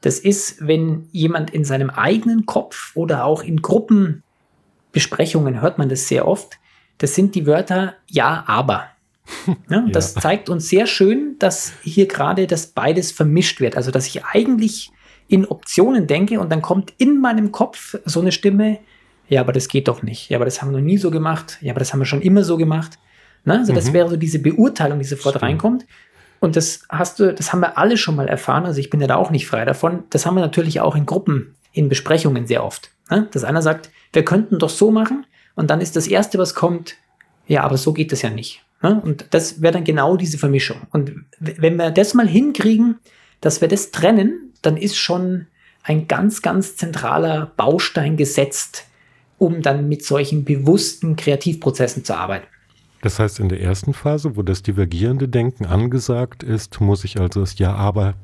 das 0.00 0.18
ist, 0.18 0.66
wenn 0.66 1.08
jemand 1.12 1.50
in 1.50 1.64
seinem 1.64 1.90
eigenen 1.90 2.46
Kopf 2.46 2.92
oder 2.94 3.24
auch 3.24 3.42
in 3.42 3.62
Gruppenbesprechungen 3.62 5.60
hört 5.60 5.78
man 5.78 5.88
das 5.88 6.08
sehr 6.08 6.28
oft, 6.28 6.58
das 6.98 7.14
sind 7.14 7.34
die 7.34 7.46
Wörter 7.46 7.94
ja, 8.06 8.44
aber. 8.46 8.88
Ja, 9.68 9.84
das 9.90 10.14
ja. 10.14 10.20
zeigt 10.20 10.48
uns 10.48 10.68
sehr 10.68 10.86
schön, 10.86 11.34
dass 11.40 11.72
hier 11.82 12.06
gerade 12.06 12.46
das 12.46 12.68
beides 12.68 13.10
vermischt 13.10 13.60
wird. 13.60 13.76
Also, 13.76 13.90
dass 13.90 14.06
ich 14.06 14.24
eigentlich 14.24 14.92
in 15.28 15.44
Optionen 15.46 16.06
denke 16.06 16.38
und 16.38 16.50
dann 16.52 16.62
kommt 16.62 16.94
in 16.98 17.20
meinem 17.20 17.50
Kopf 17.50 17.96
so 18.04 18.20
eine 18.20 18.30
Stimme, 18.30 18.78
ja, 19.28 19.40
aber 19.40 19.52
das 19.52 19.68
geht 19.68 19.88
doch 19.88 20.02
nicht. 20.02 20.30
Ja, 20.30 20.38
aber 20.38 20.44
das 20.44 20.62
haben 20.62 20.70
wir 20.70 20.78
noch 20.78 20.84
nie 20.84 20.98
so 20.98 21.10
gemacht. 21.10 21.58
Ja, 21.60 21.72
aber 21.72 21.80
das 21.80 21.92
haben 21.92 21.98
wir 21.98 22.06
schon 22.06 22.22
immer 22.22 22.44
so 22.44 22.56
gemacht. 22.56 22.98
Ne? 23.44 23.58
Also 23.58 23.72
mhm. 23.72 23.76
das 23.76 23.92
wäre 23.92 24.08
so 24.08 24.16
diese 24.16 24.38
Beurteilung, 24.38 24.98
die 24.98 25.04
sofort 25.04 25.34
Stimmt. 25.36 25.42
reinkommt. 25.42 25.86
Und 26.40 26.56
das 26.56 26.82
hast 26.88 27.18
du, 27.18 27.32
das 27.32 27.52
haben 27.52 27.60
wir 27.60 27.78
alle 27.78 27.96
schon 27.96 28.16
mal 28.16 28.28
erfahren. 28.28 28.66
Also 28.66 28.80
ich 28.80 28.90
bin 28.90 29.00
ja 29.00 29.06
da 29.06 29.16
auch 29.16 29.30
nicht 29.30 29.46
frei 29.46 29.64
davon. 29.64 30.04
Das 30.10 30.26
haben 30.26 30.34
wir 30.34 30.40
natürlich 30.40 30.80
auch 30.80 30.96
in 30.96 31.06
Gruppen, 31.06 31.54
in 31.72 31.88
Besprechungen 31.88 32.46
sehr 32.46 32.64
oft. 32.64 32.90
Ne? 33.10 33.28
Dass 33.32 33.44
einer 33.44 33.62
sagt, 33.62 33.90
wir 34.12 34.24
könnten 34.24 34.58
doch 34.58 34.70
so 34.70 34.90
machen. 34.90 35.26
Und 35.54 35.70
dann 35.70 35.80
ist 35.80 35.96
das 35.96 36.06
erste, 36.06 36.38
was 36.38 36.54
kommt, 36.54 36.96
ja, 37.46 37.62
aber 37.62 37.78
so 37.78 37.92
geht 37.92 38.12
das 38.12 38.22
ja 38.22 38.30
nicht. 38.30 38.62
Ne? 38.82 39.00
Und 39.02 39.26
das 39.30 39.62
wäre 39.62 39.72
dann 39.72 39.84
genau 39.84 40.16
diese 40.16 40.38
Vermischung. 40.38 40.82
Und 40.90 41.12
wenn 41.38 41.76
wir 41.76 41.90
das 41.90 42.14
mal 42.14 42.28
hinkriegen, 42.28 42.98
dass 43.40 43.60
wir 43.60 43.68
das 43.68 43.90
trennen, 43.90 44.52
dann 44.62 44.76
ist 44.76 44.96
schon 44.96 45.46
ein 45.82 46.08
ganz, 46.08 46.42
ganz 46.42 46.76
zentraler 46.76 47.52
Baustein 47.56 48.16
gesetzt 48.16 48.86
um 49.38 49.62
dann 49.62 49.88
mit 49.88 50.04
solchen 50.04 50.44
bewussten 50.44 51.16
Kreativprozessen 51.16 52.04
zu 52.04 52.14
arbeiten. 52.14 52.46
Das 53.06 53.20
heißt, 53.20 53.38
in 53.38 53.48
der 53.48 53.60
ersten 53.60 53.94
Phase, 53.94 54.34
wo 54.34 54.42
das 54.42 54.64
divergierende 54.64 55.28
Denken 55.28 55.64
angesagt 55.64 56.42
ist, 56.42 56.80
muss 56.80 57.04
ich 57.04 57.20
also 57.20 57.38
das 57.38 57.56
Ja, 57.56 57.72
aber 57.72 58.14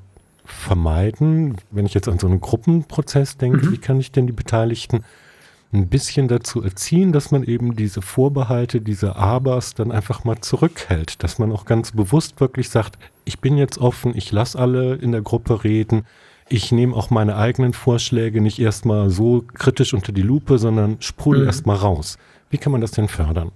vermeiden. 0.45 1.57
Wenn 1.71 1.87
ich 1.87 1.95
jetzt 1.95 2.09
an 2.09 2.19
so 2.19 2.27
einen 2.27 2.41
Gruppenprozess 2.41 3.37
denke, 3.37 3.65
mhm. 3.65 3.71
wie 3.71 3.79
kann 3.79 4.01
ich 4.01 4.11
denn 4.11 4.27
die 4.27 4.33
Beteiligten 4.33 5.05
ein 5.73 5.87
bisschen 5.87 6.27
dazu 6.27 6.65
erziehen, 6.65 7.13
dass 7.13 7.31
man 7.31 7.45
eben 7.45 7.77
diese 7.77 8.03
Vorbehalte, 8.03 8.81
diese 8.81 9.15
Abers 9.15 9.75
dann 9.75 9.93
einfach 9.93 10.25
mal 10.25 10.41
zurückhält, 10.41 11.23
dass 11.23 11.39
man 11.39 11.53
auch 11.53 11.65
ganz 11.65 11.93
bewusst 11.93 12.41
wirklich 12.41 12.69
sagt, 12.69 12.99
ich 13.25 13.39
bin 13.39 13.57
jetzt 13.57 13.79
offen, 13.79 14.17
ich 14.17 14.33
lasse 14.33 14.59
alle 14.59 14.97
in 14.97 15.13
der 15.13 15.23
Gruppe 15.23 15.63
reden, 15.63 16.07
ich 16.49 16.73
nehme 16.73 16.97
auch 16.97 17.09
meine 17.09 17.37
eigenen 17.37 17.73
Vorschläge 17.73 18.41
nicht 18.41 18.59
erstmal 18.59 19.11
so 19.11 19.45
kritisch 19.55 19.95
unter 19.95 20.11
die 20.11 20.23
Lupe, 20.23 20.59
sondern 20.59 20.97
sprudel 20.99 21.43
mhm. 21.43 21.47
erstmal 21.47 21.77
raus. 21.77 22.19
Wie 22.51 22.59
kann 22.59 22.73
man 22.73 22.81
das 22.81 22.91
denn 22.91 23.07
fördern? 23.07 23.53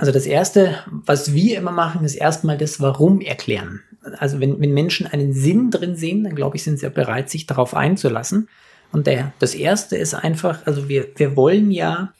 Also 0.00 0.12
das 0.12 0.24
Erste, 0.24 0.76
was 0.86 1.34
wir 1.34 1.58
immer 1.58 1.72
machen, 1.72 2.06
ist 2.06 2.14
erstmal 2.14 2.56
das 2.56 2.80
Warum 2.80 3.20
erklären. 3.20 3.82
Also 4.16 4.40
wenn, 4.40 4.58
wenn 4.58 4.72
Menschen 4.72 5.06
einen 5.06 5.34
Sinn 5.34 5.70
drin 5.70 5.94
sehen, 5.94 6.24
dann 6.24 6.34
glaube 6.34 6.56
ich, 6.56 6.64
sind 6.64 6.78
sie 6.78 6.86
ja 6.86 6.90
bereit, 6.90 7.28
sich 7.28 7.44
darauf 7.44 7.74
einzulassen. 7.74 8.48
Und 8.92 9.06
der, 9.06 9.34
das 9.40 9.54
Erste 9.54 9.98
ist 9.98 10.14
einfach, 10.14 10.66
also 10.66 10.88
wir, 10.88 11.08
wir 11.16 11.36
wollen 11.36 11.70
ja 11.70 12.14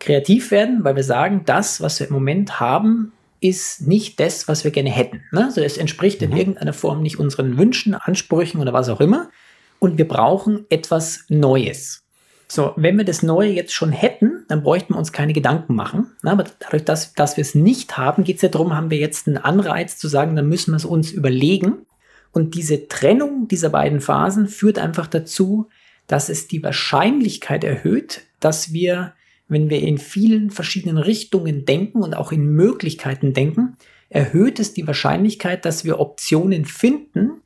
kreativ 0.00 0.50
werden, 0.50 0.82
weil 0.82 0.96
wir 0.96 1.04
sagen, 1.04 1.42
das, 1.46 1.80
was 1.80 2.00
wir 2.00 2.08
im 2.08 2.14
Moment 2.14 2.58
haben, 2.58 3.12
ist 3.38 3.86
nicht 3.86 4.18
das, 4.18 4.48
was 4.48 4.64
wir 4.64 4.72
gerne 4.72 4.90
hätten. 4.90 5.22
Ne? 5.30 5.44
Also 5.44 5.60
es 5.60 5.78
entspricht 5.78 6.20
mhm. 6.20 6.32
in 6.32 6.36
irgendeiner 6.36 6.72
Form 6.72 7.00
nicht 7.00 7.20
unseren 7.20 7.58
Wünschen, 7.58 7.94
Ansprüchen 7.94 8.60
oder 8.60 8.72
was 8.72 8.88
auch 8.88 9.00
immer. 9.00 9.30
Und 9.78 9.98
wir 9.98 10.08
brauchen 10.08 10.66
etwas 10.68 11.26
Neues. 11.28 12.02
So, 12.50 12.72
wenn 12.76 12.96
wir 12.96 13.04
das 13.04 13.22
Neue 13.22 13.50
jetzt 13.50 13.74
schon 13.74 13.92
hätten, 13.92 14.44
dann 14.48 14.62
bräuchten 14.62 14.94
wir 14.94 14.98
uns 14.98 15.12
keine 15.12 15.34
Gedanken 15.34 15.74
machen. 15.74 16.12
Ne? 16.22 16.32
Aber 16.32 16.44
dadurch, 16.58 16.84
dass, 16.84 17.12
dass 17.12 17.36
wir 17.36 17.42
es 17.42 17.54
nicht 17.54 17.96
haben, 17.98 18.24
geht 18.24 18.36
es 18.36 18.42
ja 18.42 18.48
darum, 18.48 18.74
haben 18.74 18.90
wir 18.90 18.98
jetzt 18.98 19.28
einen 19.28 19.36
Anreiz 19.36 19.98
zu 19.98 20.08
sagen, 20.08 20.34
dann 20.34 20.48
müssen 20.48 20.72
wir 20.72 20.76
es 20.76 20.86
uns 20.86 21.10
überlegen. 21.10 21.86
Und 22.32 22.54
diese 22.54 22.88
Trennung 22.88 23.48
dieser 23.48 23.68
beiden 23.70 24.00
Phasen 24.00 24.48
führt 24.48 24.78
einfach 24.78 25.06
dazu, 25.06 25.68
dass 26.06 26.30
es 26.30 26.48
die 26.48 26.62
Wahrscheinlichkeit 26.62 27.64
erhöht, 27.64 28.22
dass 28.40 28.72
wir 28.72 29.12
wenn 29.48 29.70
wir 29.70 29.80
in 29.80 29.98
vielen 29.98 30.50
verschiedenen 30.50 30.98
Richtungen 30.98 31.64
denken 31.64 32.02
und 32.02 32.14
auch 32.14 32.32
in 32.32 32.46
Möglichkeiten 32.52 33.32
denken, 33.32 33.76
erhöht 34.10 34.60
es 34.60 34.74
die 34.74 34.86
Wahrscheinlichkeit, 34.86 35.64
dass 35.64 35.84
wir 35.84 35.98
Optionen 35.98 36.64
finden, 36.66 37.42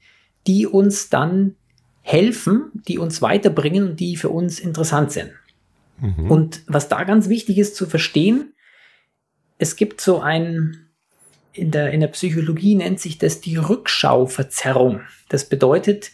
die 0.46 0.66
uns 0.66 1.08
dann 1.08 1.54
helfen, 2.02 2.70
die 2.88 2.98
uns 2.98 3.22
weiterbringen 3.22 3.90
und 3.90 4.00
die 4.00 4.16
für 4.16 4.28
uns 4.28 4.58
interessant 4.58 5.12
sind. 5.12 5.30
Mhm. 6.00 6.30
Und 6.30 6.62
was 6.66 6.88
da 6.88 7.04
ganz 7.04 7.28
wichtig 7.28 7.58
ist 7.58 7.76
zu 7.76 7.86
verstehen, 7.86 8.52
es 9.58 9.76
gibt 9.76 10.00
so 10.00 10.20
ein, 10.20 10.88
in 11.52 11.70
der, 11.70 11.92
in 11.92 12.00
der 12.00 12.08
Psychologie 12.08 12.74
nennt 12.74 12.98
sich 13.00 13.18
das 13.18 13.40
die 13.40 13.56
Rückschauverzerrung. 13.56 15.02
Das 15.28 15.48
bedeutet, 15.48 16.10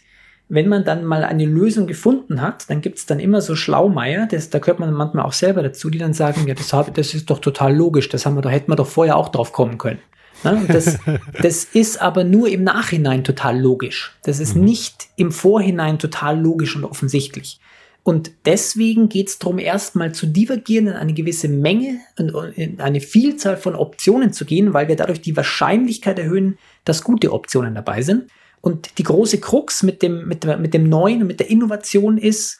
wenn 0.47 0.67
man 0.67 0.83
dann 0.83 1.05
mal 1.05 1.23
eine 1.23 1.45
Lösung 1.45 1.87
gefunden 1.87 2.41
hat, 2.41 2.69
dann 2.69 2.81
gibt 2.81 2.97
es 2.97 3.05
dann 3.05 3.19
immer 3.19 3.41
so 3.41 3.55
Schlaumeier, 3.55 4.27
das, 4.27 4.49
da 4.49 4.59
gehört 4.59 4.79
man 4.79 4.91
manchmal 4.93 5.25
auch 5.25 5.33
selber 5.33 5.63
dazu, 5.63 5.89
die 5.89 5.99
dann 5.99 6.13
sagen, 6.13 6.47
ja, 6.47 6.55
das, 6.55 6.73
hab, 6.73 6.93
das 6.93 7.13
ist 7.13 7.29
doch 7.29 7.39
total 7.39 7.75
logisch, 7.75 8.09
das 8.09 8.25
haben 8.25 8.35
wir 8.35 8.41
doch, 8.41 8.51
hätten 8.51 8.71
wir 8.71 8.75
doch 8.75 8.87
vorher 8.87 9.15
auch 9.15 9.29
drauf 9.29 9.53
kommen 9.53 9.77
können. 9.77 9.99
Ne? 10.43 10.65
Das, 10.67 10.97
das 11.41 11.63
ist 11.63 12.01
aber 12.01 12.23
nur 12.23 12.49
im 12.49 12.63
Nachhinein 12.63 13.23
total 13.23 13.59
logisch. 13.59 14.17
Das 14.23 14.39
ist 14.39 14.55
mhm. 14.55 14.65
nicht 14.65 15.07
im 15.15 15.31
Vorhinein 15.31 15.99
total 15.99 16.39
logisch 16.39 16.75
und 16.75 16.83
offensichtlich. 16.83 17.59
Und 18.03 18.31
deswegen 18.45 19.09
geht 19.09 19.27
es 19.27 19.39
darum, 19.39 19.59
erstmal 19.59 20.13
zu 20.13 20.25
divergieren, 20.25 20.87
in 20.87 20.93
eine 20.93 21.13
gewisse 21.13 21.47
Menge 21.47 21.99
und 22.17 22.31
in 22.55 22.79
eine 22.79 23.01
Vielzahl 23.01 23.57
von 23.57 23.75
Optionen 23.75 24.33
zu 24.33 24.45
gehen, 24.45 24.73
weil 24.73 24.87
wir 24.87 24.95
dadurch 24.95 25.21
die 25.21 25.35
Wahrscheinlichkeit 25.35 26.17
erhöhen, 26.17 26.57
dass 26.85 27.03
gute 27.03 27.31
Optionen 27.31 27.75
dabei 27.75 28.01
sind. 28.01 28.31
Und 28.61 28.97
die 28.97 29.03
große 29.03 29.39
Krux 29.39 29.83
mit 29.83 30.01
dem, 30.01 30.27
mit, 30.27 30.45
mit 30.59 30.73
dem 30.73 30.89
Neuen 30.89 31.21
und 31.21 31.27
mit 31.27 31.39
der 31.39 31.49
Innovation 31.49 32.17
ist, 32.17 32.59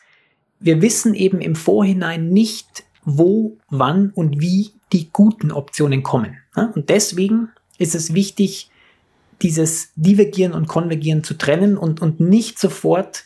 wir 0.59 0.81
wissen 0.81 1.13
eben 1.13 1.41
im 1.41 1.55
Vorhinein 1.55 2.29
nicht, 2.29 2.83
wo, 3.03 3.57
wann 3.69 4.12
und 4.13 4.41
wie 4.41 4.71
die 4.91 5.09
guten 5.12 5.51
Optionen 5.51 6.03
kommen. 6.03 6.38
Und 6.75 6.89
deswegen 6.89 7.50
ist 7.79 7.95
es 7.95 8.13
wichtig, 8.13 8.69
dieses 9.41 9.91
Divergieren 9.95 10.53
und 10.53 10.67
Konvergieren 10.67 11.24
zu 11.24 11.33
trennen 11.33 11.77
und, 11.77 12.01
und 12.01 12.19
nicht 12.19 12.59
sofort 12.59 13.24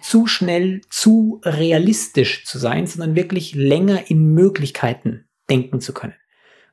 zu 0.00 0.26
schnell, 0.26 0.80
zu 0.88 1.40
realistisch 1.44 2.44
zu 2.46 2.58
sein, 2.58 2.86
sondern 2.86 3.16
wirklich 3.16 3.54
länger 3.54 4.10
in 4.10 4.32
Möglichkeiten 4.32 5.26
denken 5.50 5.80
zu 5.80 5.92
können. 5.92 6.14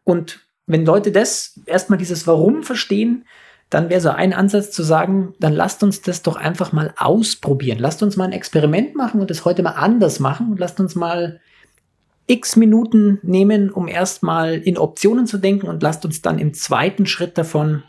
Und 0.04 0.48
wenn 0.66 0.86
Leute 0.86 1.12
das 1.12 1.60
erstmal 1.66 1.98
dieses 1.98 2.28
Warum 2.28 2.64
verstehen, 2.64 3.26
dann 3.70 3.90
wäre 3.90 4.00
so 4.00 4.10
ein 4.10 4.32
Ansatz 4.32 4.72
zu 4.72 4.84
sagen, 4.84 5.34
dann 5.40 5.54
lasst 5.54 5.84
uns 5.84 6.02
das 6.02 6.22
doch 6.22 6.38
einfach 6.38 6.72
mal 6.72 6.94
ausprobieren. 6.98 7.80
Lasst 7.80 8.02
uns 8.02 8.16
mal 8.16 8.26
ein 8.26 8.32
Experiment 8.32 8.96
machen 8.96 9.20
und 9.20 9.30
das 9.30 9.44
heute 9.44 9.62
mal 9.64 9.72
anders 9.72 10.20
machen 10.20 10.52
und 10.52 10.60
lasst 10.60 10.80
uns 10.80 10.96
mal 10.96 11.42
x 12.28 12.56
Minuten 12.58 13.20
nehmen, 13.24 13.70
um 13.72 13.88
erstmal 13.88 14.56
in 14.56 14.78
Optionen 14.78 15.26
zu 15.28 15.38
denken 15.38 15.68
und 15.68 15.82
lasst 15.82 16.06
uns 16.06 16.22
dann 16.22 16.40
im 16.40 16.54
zweiten 16.54 17.06
Schritt 17.06 17.38
davon 17.38 17.84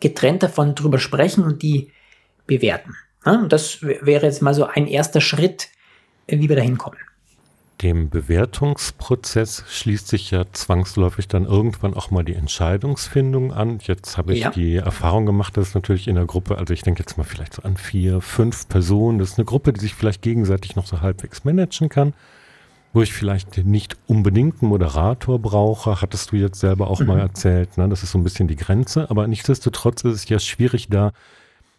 getrennt 0.00 0.42
davon 0.42 0.74
drüber 0.74 0.98
sprechen 0.98 1.44
und 1.44 1.62
die 1.62 1.90
bewerten. 2.46 2.94
und 3.24 3.52
das 3.52 3.82
wäre 3.82 4.26
jetzt 4.26 4.42
mal 4.42 4.54
so 4.54 4.66
ein 4.66 4.86
erster 4.86 5.20
Schritt, 5.20 5.68
wie 6.26 6.48
wir 6.48 6.56
da 6.56 6.62
hinkommen. 6.62 6.98
Dem 7.82 8.10
Bewertungsprozess 8.10 9.64
schließt 9.68 10.06
sich 10.06 10.30
ja 10.30 10.44
zwangsläufig 10.52 11.26
dann 11.26 11.46
irgendwann 11.46 11.94
auch 11.94 12.12
mal 12.12 12.24
die 12.24 12.34
Entscheidungsfindung 12.34 13.52
an. 13.52 13.80
Jetzt 13.82 14.16
habe 14.18 14.34
ich 14.34 14.40
ja. 14.40 14.50
die 14.50 14.76
Erfahrung 14.76 15.26
gemacht, 15.26 15.56
dass 15.56 15.74
natürlich 15.74 16.06
in 16.06 16.14
der 16.14 16.26
Gruppe, 16.26 16.58
also 16.58 16.74
ich 16.74 16.82
denke 16.82 17.00
jetzt 17.00 17.18
mal 17.18 17.24
vielleicht 17.24 17.54
so 17.54 17.62
an 17.62 17.76
vier, 17.76 18.20
fünf 18.20 18.68
Personen, 18.68 19.18
das 19.18 19.30
ist 19.30 19.38
eine 19.38 19.46
Gruppe, 19.46 19.72
die 19.72 19.80
sich 19.80 19.94
vielleicht 19.94 20.22
gegenseitig 20.22 20.76
noch 20.76 20.86
so 20.86 21.00
halbwegs 21.00 21.44
managen 21.44 21.88
kann, 21.88 22.14
wo 22.92 23.02
ich 23.02 23.12
vielleicht 23.12 23.58
nicht 23.64 23.96
unbedingt 24.06 24.62
einen 24.62 24.68
Moderator 24.68 25.38
brauche, 25.38 26.00
hattest 26.02 26.32
du 26.32 26.36
jetzt 26.36 26.60
selber 26.60 26.88
auch 26.88 27.00
mhm. 27.00 27.06
mal 27.06 27.20
erzählt. 27.20 27.78
Ne? 27.78 27.88
Das 27.88 28.02
ist 28.02 28.12
so 28.12 28.18
ein 28.18 28.24
bisschen 28.24 28.48
die 28.48 28.56
Grenze, 28.56 29.08
aber 29.10 29.26
nichtsdestotrotz 29.26 30.04
ist 30.04 30.14
es 30.14 30.28
ja 30.28 30.38
schwierig 30.38 30.88
da 30.88 31.12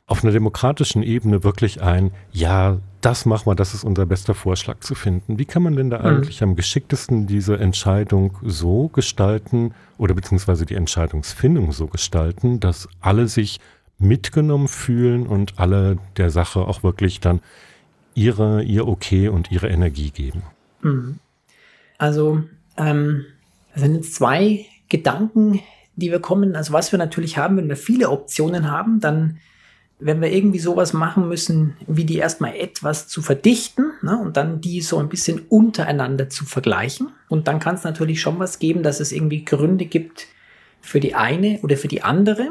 auf 0.05 0.23
einer 0.23 0.33
demokratischen 0.33 1.01
Ebene 1.01 1.43
wirklich 1.43 1.81
ein, 1.81 2.11
ja, 2.31 2.77
das 3.01 3.25
machen 3.25 3.45
wir, 3.47 3.55
das 3.55 3.73
ist 3.73 3.83
unser 3.83 4.05
bester 4.05 4.33
Vorschlag 4.33 4.79
zu 4.79 4.95
finden. 4.95 5.39
Wie 5.39 5.45
kann 5.45 5.63
man 5.63 5.75
denn 5.75 5.89
da 5.89 5.99
mhm. 5.99 6.05
eigentlich 6.05 6.43
am 6.43 6.55
geschicktesten 6.55 7.25
diese 7.25 7.57
Entscheidung 7.57 8.37
so 8.43 8.89
gestalten 8.89 9.73
oder 9.97 10.13
beziehungsweise 10.13 10.65
die 10.65 10.75
Entscheidungsfindung 10.75 11.71
so 11.71 11.87
gestalten, 11.87 12.59
dass 12.59 12.89
alle 12.99 13.27
sich 13.27 13.59
mitgenommen 13.97 14.67
fühlen 14.67 15.25
und 15.25 15.59
alle 15.59 15.97
der 16.17 16.29
Sache 16.29 16.61
auch 16.61 16.83
wirklich 16.83 17.19
dann 17.19 17.39
ihre, 18.13 18.63
ihr 18.63 18.87
Okay 18.87 19.29
und 19.29 19.51
ihre 19.51 19.69
Energie 19.69 20.11
geben? 20.11 20.43
Mhm. 20.83 21.19
Also, 21.97 22.43
ähm, 22.77 23.25
sind 23.75 23.95
jetzt 23.95 24.15
zwei 24.15 24.65
Gedanken, 24.89 25.59
die 25.95 26.11
wir 26.11 26.19
kommen. 26.19 26.55
Also, 26.55 26.73
was 26.73 26.91
wir 26.91 26.99
natürlich 26.99 27.37
haben, 27.37 27.57
wenn 27.57 27.69
wir 27.69 27.77
viele 27.77 28.09
Optionen 28.09 28.69
haben, 28.69 28.99
dann 28.99 29.39
wenn 30.05 30.21
wir 30.21 30.31
irgendwie 30.31 30.59
sowas 30.59 30.91
machen 30.91 31.29
müssen, 31.29 31.77
wie 31.87 32.03
die 32.03 32.17
erstmal 32.17 32.55
etwas 32.55 33.07
zu 33.07 33.21
verdichten 33.21 33.91
ne, 34.01 34.19
und 34.19 34.35
dann 34.35 34.59
die 34.59 34.81
so 34.81 34.97
ein 34.97 35.07
bisschen 35.07 35.39
untereinander 35.47 36.29
zu 36.29 36.43
vergleichen. 36.43 37.09
Und 37.29 37.47
dann 37.47 37.59
kann 37.59 37.75
es 37.75 37.85
natürlich 37.85 38.19
schon 38.19 38.37
was 38.37 38.59
geben, 38.59 38.83
dass 38.83 38.99
es 38.99 39.13
irgendwie 39.13 39.45
Gründe 39.45 39.85
gibt 39.85 40.27
für 40.81 40.99
die 40.99 41.15
eine 41.15 41.59
oder 41.61 41.77
für 41.77 41.87
die 41.87 42.03
andere. 42.03 42.49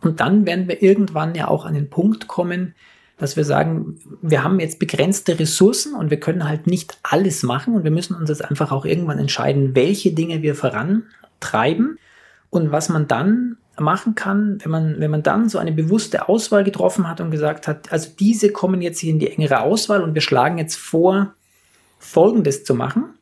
Und 0.00 0.20
dann 0.20 0.46
werden 0.46 0.66
wir 0.66 0.82
irgendwann 0.82 1.34
ja 1.34 1.48
auch 1.48 1.66
an 1.66 1.74
den 1.74 1.90
Punkt 1.90 2.26
kommen, 2.26 2.74
dass 3.18 3.36
wir 3.36 3.44
sagen, 3.44 3.98
wir 4.20 4.42
haben 4.42 4.58
jetzt 4.58 4.78
begrenzte 4.78 5.38
Ressourcen 5.38 5.94
und 5.94 6.10
wir 6.10 6.18
können 6.18 6.48
halt 6.48 6.66
nicht 6.66 6.98
alles 7.02 7.42
machen 7.42 7.74
und 7.74 7.84
wir 7.84 7.90
müssen 7.90 8.16
uns 8.16 8.28
jetzt 8.28 8.44
einfach 8.44 8.72
auch 8.72 8.84
irgendwann 8.84 9.18
entscheiden, 9.18 9.74
welche 9.74 10.12
Dinge 10.12 10.42
wir 10.42 10.54
vorantreiben 10.54 11.98
und 12.50 12.72
was 12.72 12.88
man 12.88 13.08
dann 13.08 13.56
machen 13.78 14.14
kann, 14.14 14.58
wenn 14.62 14.70
man, 14.70 15.00
wenn 15.00 15.10
man 15.10 15.22
dann 15.22 15.48
so 15.48 15.58
eine 15.58 15.72
bewusste 15.72 16.28
Auswahl 16.28 16.64
getroffen 16.64 17.08
hat 17.08 17.20
und 17.20 17.30
gesagt 17.30 17.68
hat, 17.68 17.92
also 17.92 18.10
diese 18.18 18.52
kommen 18.52 18.82
jetzt 18.82 18.98
hier 18.98 19.12
in 19.12 19.18
die 19.18 19.30
engere 19.30 19.60
Auswahl 19.60 20.02
und 20.02 20.14
wir 20.14 20.20
schlagen 20.20 20.58
jetzt 20.58 20.76
vor, 20.76 21.34
Folgendes 21.98 22.64
zu 22.64 22.74
machen, 22.74 23.14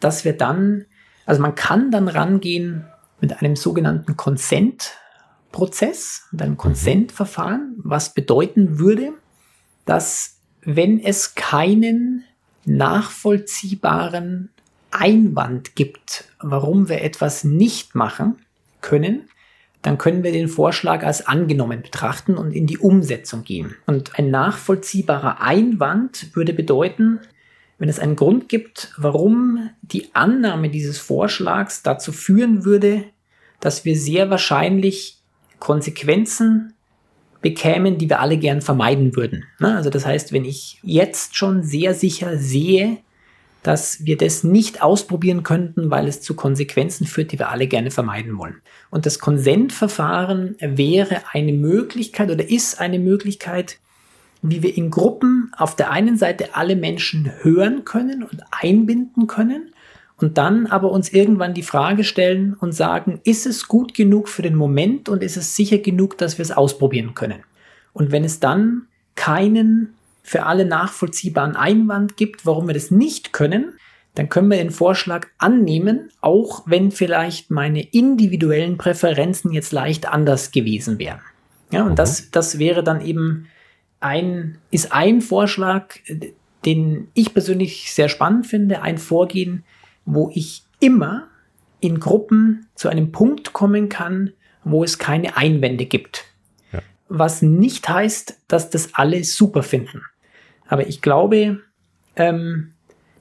dass 0.00 0.24
wir 0.24 0.36
dann, 0.36 0.86
also 1.26 1.42
man 1.42 1.54
kann 1.54 1.90
dann 1.90 2.08
rangehen 2.08 2.86
mit 3.20 3.40
einem 3.40 3.56
sogenannten 3.56 4.16
Consent-Prozess, 4.16 6.28
mit 6.30 6.42
einem 6.42 6.52
mhm. 6.52 6.58
Consent-Verfahren, 6.58 7.74
was 7.78 8.14
bedeuten 8.14 8.78
würde, 8.78 9.12
dass 9.84 10.38
wenn 10.64 11.00
es 11.00 11.34
keinen 11.34 12.24
nachvollziehbaren 12.64 14.50
Einwand 14.90 15.74
gibt, 15.74 16.24
warum 16.40 16.88
wir 16.88 17.02
etwas 17.02 17.44
nicht 17.44 17.94
machen 17.94 18.36
können, 18.80 19.28
dann 19.80 19.98
können 19.98 20.22
wir 20.22 20.30
den 20.30 20.48
Vorschlag 20.48 21.02
als 21.02 21.26
angenommen 21.26 21.82
betrachten 21.82 22.36
und 22.36 22.52
in 22.52 22.66
die 22.66 22.78
Umsetzung 22.78 23.42
gehen. 23.42 23.74
Und 23.86 24.16
ein 24.18 24.30
nachvollziehbarer 24.30 25.40
Einwand 25.40 26.36
würde 26.36 26.52
bedeuten, 26.52 27.18
wenn 27.78 27.88
es 27.88 27.98
einen 27.98 28.14
Grund 28.14 28.48
gibt, 28.48 28.94
warum 28.96 29.70
die 29.82 30.14
Annahme 30.14 30.68
dieses 30.68 30.98
Vorschlags 30.98 31.82
dazu 31.82 32.12
führen 32.12 32.64
würde, 32.64 33.04
dass 33.58 33.84
wir 33.84 33.96
sehr 33.96 34.30
wahrscheinlich 34.30 35.18
Konsequenzen 35.58 36.71
bekämen, 37.42 37.98
die 37.98 38.08
wir 38.08 38.20
alle 38.20 38.38
gern 38.38 38.62
vermeiden 38.62 39.14
würden. 39.16 39.44
Ne? 39.58 39.76
Also 39.76 39.90
das 39.90 40.06
heißt, 40.06 40.32
wenn 40.32 40.44
ich 40.44 40.78
jetzt 40.82 41.36
schon 41.36 41.62
sehr 41.62 41.92
sicher 41.92 42.38
sehe, 42.38 42.98
dass 43.62 44.04
wir 44.04 44.16
das 44.16 44.42
nicht 44.42 44.82
ausprobieren 44.82 45.42
könnten, 45.42 45.90
weil 45.90 46.08
es 46.08 46.20
zu 46.20 46.34
Konsequenzen 46.34 47.06
führt, 47.06 47.32
die 47.32 47.38
wir 47.38 47.50
alle 47.50 47.68
gerne 47.68 47.90
vermeiden 47.90 48.36
wollen. 48.38 48.60
Und 48.90 49.06
das 49.06 49.18
Konsentverfahren 49.18 50.56
wäre 50.60 51.22
eine 51.32 51.52
Möglichkeit 51.52 52.30
oder 52.30 52.48
ist 52.48 52.80
eine 52.80 52.98
Möglichkeit, 52.98 53.78
wie 54.42 54.62
wir 54.62 54.76
in 54.76 54.90
Gruppen 54.90 55.52
auf 55.56 55.76
der 55.76 55.92
einen 55.92 56.16
Seite 56.16 56.56
alle 56.56 56.74
Menschen 56.74 57.30
hören 57.42 57.84
können 57.84 58.24
und 58.24 58.42
einbinden 58.50 59.28
können 59.28 59.72
und 60.22 60.38
dann 60.38 60.66
aber 60.66 60.90
uns 60.90 61.12
irgendwann 61.12 61.54
die 61.54 61.62
Frage 61.62 62.04
stellen 62.04 62.54
und 62.54 62.72
sagen, 62.72 63.20
ist 63.24 63.46
es 63.46 63.68
gut 63.68 63.94
genug 63.94 64.28
für 64.28 64.42
den 64.42 64.54
Moment 64.54 65.08
und 65.08 65.22
ist 65.22 65.36
es 65.36 65.56
sicher 65.56 65.78
genug, 65.78 66.18
dass 66.18 66.38
wir 66.38 66.42
es 66.42 66.52
ausprobieren 66.52 67.14
können? 67.14 67.42
Und 67.92 68.12
wenn 68.12 68.24
es 68.24 68.40
dann 68.40 68.86
keinen 69.14 69.94
für 70.22 70.46
alle 70.46 70.64
nachvollziehbaren 70.64 71.56
Einwand 71.56 72.16
gibt, 72.16 72.46
warum 72.46 72.68
wir 72.68 72.74
das 72.74 72.90
nicht 72.90 73.32
können, 73.32 73.74
dann 74.14 74.28
können 74.28 74.48
wir 74.48 74.58
den 74.58 74.70
Vorschlag 74.70 75.26
annehmen, 75.38 76.10
auch 76.20 76.62
wenn 76.66 76.90
vielleicht 76.90 77.50
meine 77.50 77.82
individuellen 77.82 78.76
Präferenzen 78.76 79.52
jetzt 79.52 79.72
leicht 79.72 80.06
anders 80.06 80.50
gewesen 80.50 80.98
wären. 80.98 81.20
Ja, 81.70 81.82
und 81.82 81.92
mhm. 81.92 81.96
das, 81.96 82.30
das 82.30 82.58
wäre 82.58 82.84
dann 82.84 83.00
eben 83.00 83.48
ein, 84.00 84.58
ist 84.70 84.92
ein 84.92 85.22
Vorschlag, 85.22 85.94
den 86.64 87.08
ich 87.14 87.32
persönlich 87.32 87.92
sehr 87.92 88.08
spannend 88.08 88.46
finde, 88.46 88.82
ein 88.82 88.98
Vorgehen, 88.98 89.64
wo 90.04 90.30
ich 90.34 90.64
immer 90.80 91.28
in 91.80 92.00
Gruppen 92.00 92.66
zu 92.74 92.88
einem 92.88 93.12
Punkt 93.12 93.52
kommen 93.52 93.88
kann, 93.88 94.32
wo 94.64 94.84
es 94.84 94.98
keine 94.98 95.36
Einwände 95.36 95.86
gibt. 95.86 96.24
Ja. 96.72 96.80
Was 97.08 97.42
nicht 97.42 97.88
heißt, 97.88 98.38
dass 98.48 98.70
das 98.70 98.94
alle 98.94 99.24
super 99.24 99.62
finden. 99.62 100.02
Aber 100.66 100.86
ich 100.86 101.02
glaube, 101.02 101.60
ähm, 102.16 102.72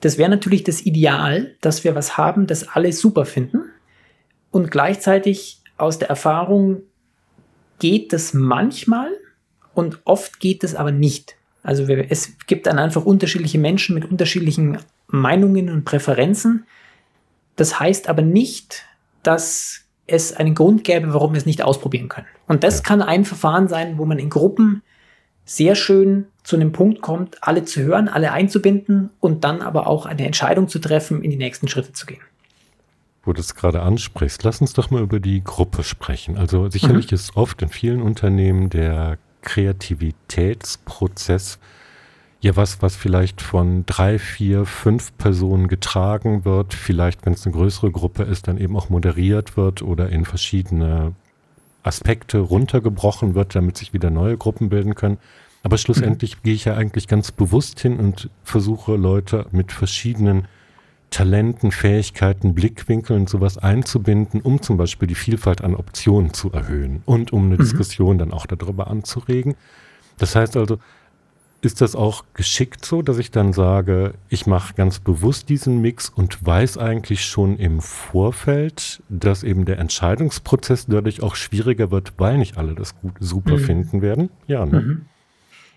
das 0.01 0.17
wäre 0.17 0.29
natürlich 0.29 0.63
das 0.63 0.85
Ideal, 0.85 1.55
dass 1.61 1.83
wir 1.83 1.95
was 1.95 2.17
haben, 2.17 2.47
das 2.47 2.67
alle 2.67 2.91
super 2.93 3.25
finden. 3.25 3.63
Und 4.49 4.71
gleichzeitig 4.71 5.61
aus 5.77 5.99
der 5.99 6.09
Erfahrung 6.09 6.83
geht 7.79 8.13
das 8.13 8.33
manchmal 8.33 9.09
und 9.73 9.99
oft 10.05 10.39
geht 10.39 10.63
es 10.63 10.75
aber 10.75 10.91
nicht. 10.91 11.35
Also 11.63 11.83
es 11.85 12.37
gibt 12.47 12.67
dann 12.67 12.79
einfach 12.79 13.05
unterschiedliche 13.05 13.59
Menschen 13.59 13.95
mit 13.95 14.09
unterschiedlichen 14.09 14.77
Meinungen 15.11 15.69
und 15.69 15.85
Präferenzen. 15.85 16.65
Das 17.55 17.79
heißt 17.79 18.09
aber 18.09 18.21
nicht, 18.21 18.85
dass 19.23 19.81
es 20.07 20.33
einen 20.33 20.55
Grund 20.55 20.83
gäbe, 20.83 21.13
warum 21.13 21.33
wir 21.33 21.37
es 21.37 21.45
nicht 21.45 21.61
ausprobieren 21.61 22.09
können. 22.09 22.27
Und 22.47 22.63
das 22.63 22.83
kann 22.83 23.01
ein 23.01 23.25
Verfahren 23.25 23.67
sein, 23.67 23.97
wo 23.97 24.05
man 24.05 24.19
in 24.19 24.29
Gruppen 24.29 24.81
sehr 25.45 25.75
schön 25.75 26.27
zu 26.43 26.55
einem 26.55 26.71
Punkt 26.71 27.01
kommt, 27.01 27.37
alle 27.41 27.65
zu 27.65 27.81
hören, 27.81 28.07
alle 28.07 28.31
einzubinden 28.31 29.09
und 29.19 29.43
dann 29.43 29.61
aber 29.61 29.87
auch 29.87 30.05
eine 30.05 30.25
Entscheidung 30.25 30.67
zu 30.67 30.79
treffen, 30.79 31.23
in 31.23 31.31
die 31.31 31.37
nächsten 31.37 31.67
Schritte 31.67 31.93
zu 31.93 32.05
gehen. 32.05 32.21
Wo 33.23 33.33
du 33.33 33.39
es 33.39 33.53
gerade 33.53 33.81
ansprichst, 33.81 34.43
lass 34.43 34.61
uns 34.61 34.73
doch 34.73 34.89
mal 34.89 35.01
über 35.01 35.19
die 35.19 35.43
Gruppe 35.43 35.83
sprechen. 35.83 36.37
Also 36.37 36.69
sicherlich 36.69 37.11
mhm. 37.11 37.15
ist 37.15 37.35
oft 37.35 37.61
in 37.61 37.69
vielen 37.69 38.01
Unternehmen 38.01 38.69
der 38.69 39.17
Kreativitätsprozess 39.41 41.59
ja 42.41 42.55
was, 42.55 42.81
was 42.81 42.95
vielleicht 42.95 43.41
von 43.41 43.85
drei, 43.85 44.19
vier, 44.19 44.65
fünf 44.65 45.15
Personen 45.17 45.67
getragen 45.67 46.43
wird, 46.43 46.73
vielleicht, 46.73 47.25
wenn 47.25 47.33
es 47.33 47.45
eine 47.45 47.55
größere 47.55 47.91
Gruppe 47.91 48.23
ist, 48.23 48.47
dann 48.47 48.57
eben 48.57 48.75
auch 48.75 48.89
moderiert 48.89 49.57
wird 49.57 49.81
oder 49.81 50.09
in 50.09 50.25
verschiedene 50.25 51.13
Aspekte 51.83 52.39
runtergebrochen 52.39 53.35
wird, 53.35 53.55
damit 53.55 53.77
sich 53.77 53.93
wieder 53.93 54.09
neue 54.09 54.37
Gruppen 54.37 54.69
bilden 54.69 54.95
können. 54.95 55.17
Aber 55.63 55.77
schlussendlich 55.77 56.37
mhm. 56.37 56.39
gehe 56.43 56.53
ich 56.55 56.65
ja 56.65 56.75
eigentlich 56.75 57.07
ganz 57.07 57.31
bewusst 57.31 57.79
hin 57.79 57.97
und 57.97 58.29
versuche 58.43 58.95
Leute 58.95 59.45
mit 59.51 59.71
verschiedenen 59.71 60.47
Talenten, 61.11 61.71
Fähigkeiten, 61.71 62.55
Blickwinkeln 62.55 63.27
sowas 63.27 63.57
einzubinden, 63.57 64.41
um 64.41 64.61
zum 64.61 64.77
Beispiel 64.77 65.07
die 65.07 65.15
Vielfalt 65.15 65.61
an 65.61 65.75
Optionen 65.75 66.33
zu 66.33 66.51
erhöhen 66.51 67.03
und 67.05 67.33
um 67.33 67.45
eine 67.45 67.55
mhm. 67.55 67.59
Diskussion 67.59 68.17
dann 68.17 68.31
auch 68.31 68.47
darüber 68.47 68.87
anzuregen. 68.87 69.55
Das 70.17 70.35
heißt 70.35 70.55
also, 70.57 70.79
ist 71.61 71.81
das 71.81 71.95
auch 71.95 72.25
geschickt 72.33 72.83
so, 72.85 73.01
dass 73.01 73.19
ich 73.19 73.29
dann 73.29 73.53
sage, 73.53 74.13
ich 74.29 74.47
mache 74.47 74.73
ganz 74.73 74.99
bewusst 74.99 75.49
diesen 75.49 75.79
Mix 75.79 76.09
und 76.09 76.43
weiß 76.45 76.77
eigentlich 76.77 77.23
schon 77.23 77.57
im 77.57 77.81
Vorfeld, 77.81 79.03
dass 79.09 79.43
eben 79.43 79.65
der 79.65 79.77
Entscheidungsprozess 79.77 80.87
dadurch 80.87 81.21
auch 81.21 81.35
schwieriger 81.35 81.91
wird, 81.91 82.13
weil 82.17 82.39
nicht 82.39 82.57
alle 82.57 82.73
das 82.73 82.99
gut 82.99 83.13
super 83.19 83.57
mhm. 83.57 83.59
finden 83.59 84.01
werden? 84.01 84.29
Ja, 84.47 84.65
ne? 84.65 84.81
Mhm. 84.81 85.01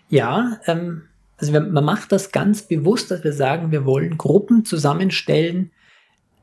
Ja, 0.09 0.59
ähm, 0.65 1.03
also 1.37 1.51
man 1.51 1.83
macht 1.83 2.11
das 2.11 2.31
ganz 2.31 2.63
bewusst, 2.63 3.11
dass 3.11 3.23
wir 3.23 3.33
sagen, 3.33 3.71
wir 3.71 3.85
wollen 3.85 4.17
Gruppen 4.17 4.65
zusammenstellen, 4.65 5.71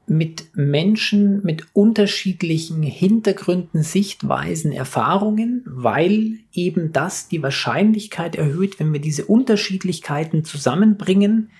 mit 0.06 0.56
Menschen 0.56 1.42
mit 1.44 1.66
unterschiedlichen 1.72 2.82
Hintergründen, 2.82 3.82
Sichtweisen, 3.82 4.72
Erfahrungen, 4.72 5.62
weil 5.64 6.38
eben 6.52 6.92
das 6.92 7.28
die 7.28 7.42
Wahrscheinlichkeit 7.42 8.34
erhöht, 8.34 8.80
wenn 8.80 8.92
wir 8.92 9.00
diese 9.00 9.24
Unterschiedlichkeiten 9.26 10.44
zusammenbringen, 10.44 11.50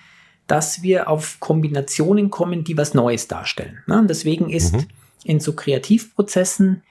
dass 0.47 0.83
wir 0.83 1.09
auf 1.09 1.39
Kombinationen 1.39 2.29
kommen, 2.29 2.63
die 2.63 2.77
was 2.77 2.93
Neues 2.93 3.27
darstellen. 3.27 3.79
Und 3.87 4.09
deswegen 4.09 4.49
ist 4.49 4.75
mhm. 4.75 4.85
in 5.23 5.39
so 5.39 5.53
Kreativprozessen 5.53 6.83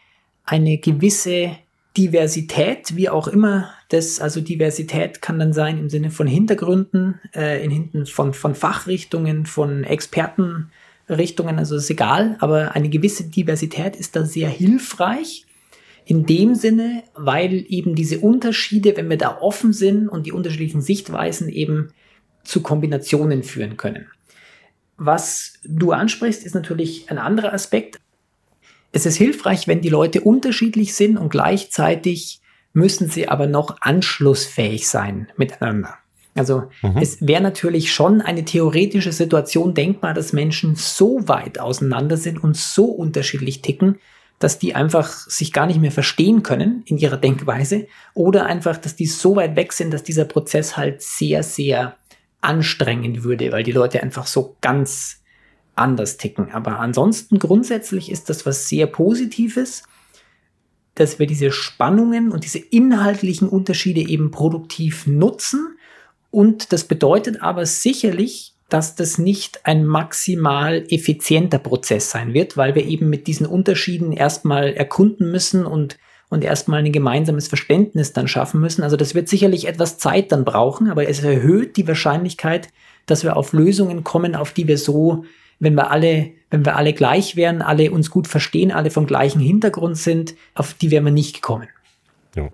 eine 0.45 0.79
gewisse 0.79 1.57
Diversität, 1.97 2.97
wie 2.97 3.11
auch 3.11 3.29
immer 3.29 3.71
das, 3.91 4.21
also 4.21 4.41
Diversität 4.41 5.21
kann 5.21 5.38
dann 5.38 5.53
sein 5.53 5.79
im 5.79 5.91
Sinne 5.91 6.11
von 6.11 6.27
Hintergründen, 6.27 7.21
äh, 7.35 7.62
in 7.62 7.71
hinten 7.71 8.07
von, 8.07 8.33
von 8.33 8.55
Fachrichtungen, 8.55 9.45
von 9.45 9.85
Experten, 9.85 10.71
Richtungen, 11.09 11.59
also 11.59 11.77
ist 11.77 11.91
egal, 11.91 12.37
aber 12.41 12.75
eine 12.75 12.88
gewisse 12.88 13.25
Diversität 13.25 13.97
ist 13.97 14.17
da 14.17 14.25
sehr 14.25 14.49
hilfreich. 14.49 15.47
In 16.05 16.27
dem 16.27 16.55
Sinne, 16.57 17.05
weil 17.15 17.65
eben 17.69 17.95
diese 17.95 18.19
Unterschiede, 18.19 18.97
wenn 18.97 19.09
wir 19.09 19.19
da 19.19 19.38
offen 19.41 19.73
sind 19.73 20.09
und 20.09 20.27
die 20.27 20.33
unterschiedlichen 20.33 20.81
Sichtweisen 20.81 21.49
eben 21.49 21.93
zu 22.43 22.61
Kombinationen 22.61 23.45
führen 23.45 23.77
können. 23.77 24.09
Was 24.97 25.55
du 25.65 25.93
ansprichst, 25.93 26.45
ist 26.45 26.55
natürlich 26.55 27.11
ein 27.11 27.19
anderer 27.19 27.53
Aspekt. 27.53 28.01
Es 28.91 29.07
ist 29.07 29.17
hilfreich, 29.17 29.69
wenn 29.69 29.81
die 29.81 29.88
Leute 29.88 30.21
unterschiedlich 30.21 30.95
sind 30.95 31.17
und 31.17 31.31
gleichzeitig 31.31 32.41
müssen 32.73 33.09
sie 33.09 33.29
aber 33.29 33.47
noch 33.47 33.77
anschlussfähig 33.81 34.88
sein 34.88 35.29
miteinander. 35.37 35.99
Also 36.35 36.64
mhm. 36.83 36.97
es 37.01 37.27
wäre 37.27 37.42
natürlich 37.42 37.92
schon 37.92 38.21
eine 38.21 38.45
theoretische 38.45 39.12
Situation 39.12 39.75
denkbar, 39.75 40.14
dass 40.14 40.33
Menschen 40.33 40.77
so 40.77 41.29
weit 41.29 41.59
auseinander 41.59 42.16
sind 42.16 42.42
und 42.42 42.57
so 42.57 42.87
unterschiedlich 42.87 43.61
ticken, 43.61 43.99
dass 44.38 44.59
die 44.59 44.75
einfach 44.75 45.09
sich 45.09 45.53
gar 45.53 45.66
nicht 45.66 45.81
mehr 45.81 45.92
verstehen 45.92 46.42
können 46.42 46.83
in 46.87 46.99
ihrer 46.99 47.16
Denkweise 47.18 47.87
oder 48.14 48.47
einfach, 48.47 48.77
dass 48.77 48.97
die 48.97 49.07
so 49.07 49.37
weit 49.37 49.57
weg 49.57 49.73
sind, 49.73 49.92
dass 49.92 50.03
dieser 50.03 50.25
Prozess 50.25 50.77
halt 50.77 51.03
sehr, 51.03 51.42
sehr 51.42 51.97
anstrengend 52.40 53.23
würde, 53.23 53.53
weil 53.53 53.62
die 53.62 53.73
Leute 53.73 54.03
einfach 54.03 54.27
so 54.27 54.57
ganz 54.61 55.23
anders 55.75 56.16
ticken. 56.16 56.51
Aber 56.51 56.81
ansonsten 56.81 57.38
grundsätzlich 57.38 58.11
ist 58.11 58.31
das 58.31 58.45
was 58.45 58.68
sehr 58.68 58.87
Positives, 58.87 59.85
dass 60.95 61.18
wir 61.18 61.27
diese 61.27 61.53
Spannungen 61.53 62.33
und 62.33 62.45
diese 62.45 62.59
inhaltlichen 62.59 63.49
Unterschiede 63.49 64.01
eben 64.01 64.31
produktiv 64.31 65.07
nutzen 65.07 65.77
und 66.33 66.73
das 66.73 66.85
bedeutet 66.85 67.42
aber 67.42 67.66
sicherlich, 67.66 68.55
dass 68.71 68.95
das 68.95 69.18
nicht 69.18 69.66
ein 69.66 69.85
maximal 69.85 70.83
effizienter 70.88 71.59
Prozess 71.59 72.11
sein 72.11 72.33
wird, 72.33 72.57
weil 72.57 72.75
wir 72.75 72.87
eben 72.87 73.11
mit 73.11 73.27
diesen 73.27 73.47
Unterschieden 73.47 74.12
erstmal 74.12 74.73
erkunden 74.73 75.31
müssen 75.31 75.66
und, 75.66 75.99
und 76.31 76.42
erstmal 76.42 76.79
ein 76.79 76.90
gemeinsames 76.90 77.49
Verständnis 77.49 78.14
dann 78.14 78.29
schaffen 78.29 78.62
müssen. 78.62 78.83
Also 78.83 78.97
das 78.97 79.14
wird 79.14 79.29
sicherlich 79.29 79.68
etwas 79.68 79.99
Zeit 79.99 80.33
dann 80.33 80.47
brauchen, 80.47 80.88
aber 80.88 81.07
es 81.07 81.23
erhöht 81.23 81.77
die 81.77 81.87
Wahrscheinlichkeit, 81.87 82.71
dass 83.05 83.25
wir 83.25 83.37
auf 83.37 83.53
Lösungen 83.53 84.03
kommen, 84.03 84.35
auf 84.35 84.53
die 84.53 84.66
wir 84.66 84.79
so, 84.79 85.27
wenn 85.59 85.75
wir 85.75 85.90
alle, 85.90 86.31
wenn 86.49 86.64
wir 86.64 86.77
alle 86.77 86.95
gleich 86.95 87.37
wären, 87.37 87.61
alle 87.61 87.90
uns 87.90 88.11
gut 88.11 88.27
verstehen, 88.27 88.73
alle 88.73 88.90
vom 88.90 89.07
gleichen 89.07 89.40
Hintergrund 89.40 89.99
sind, 89.99 90.35
auf 90.55 90.73
die 90.73 90.90
wären 90.90 91.05
wir 91.05 91.12
nicht 91.12 91.35
gekommen. 91.35 91.68
Ja. 92.35 92.49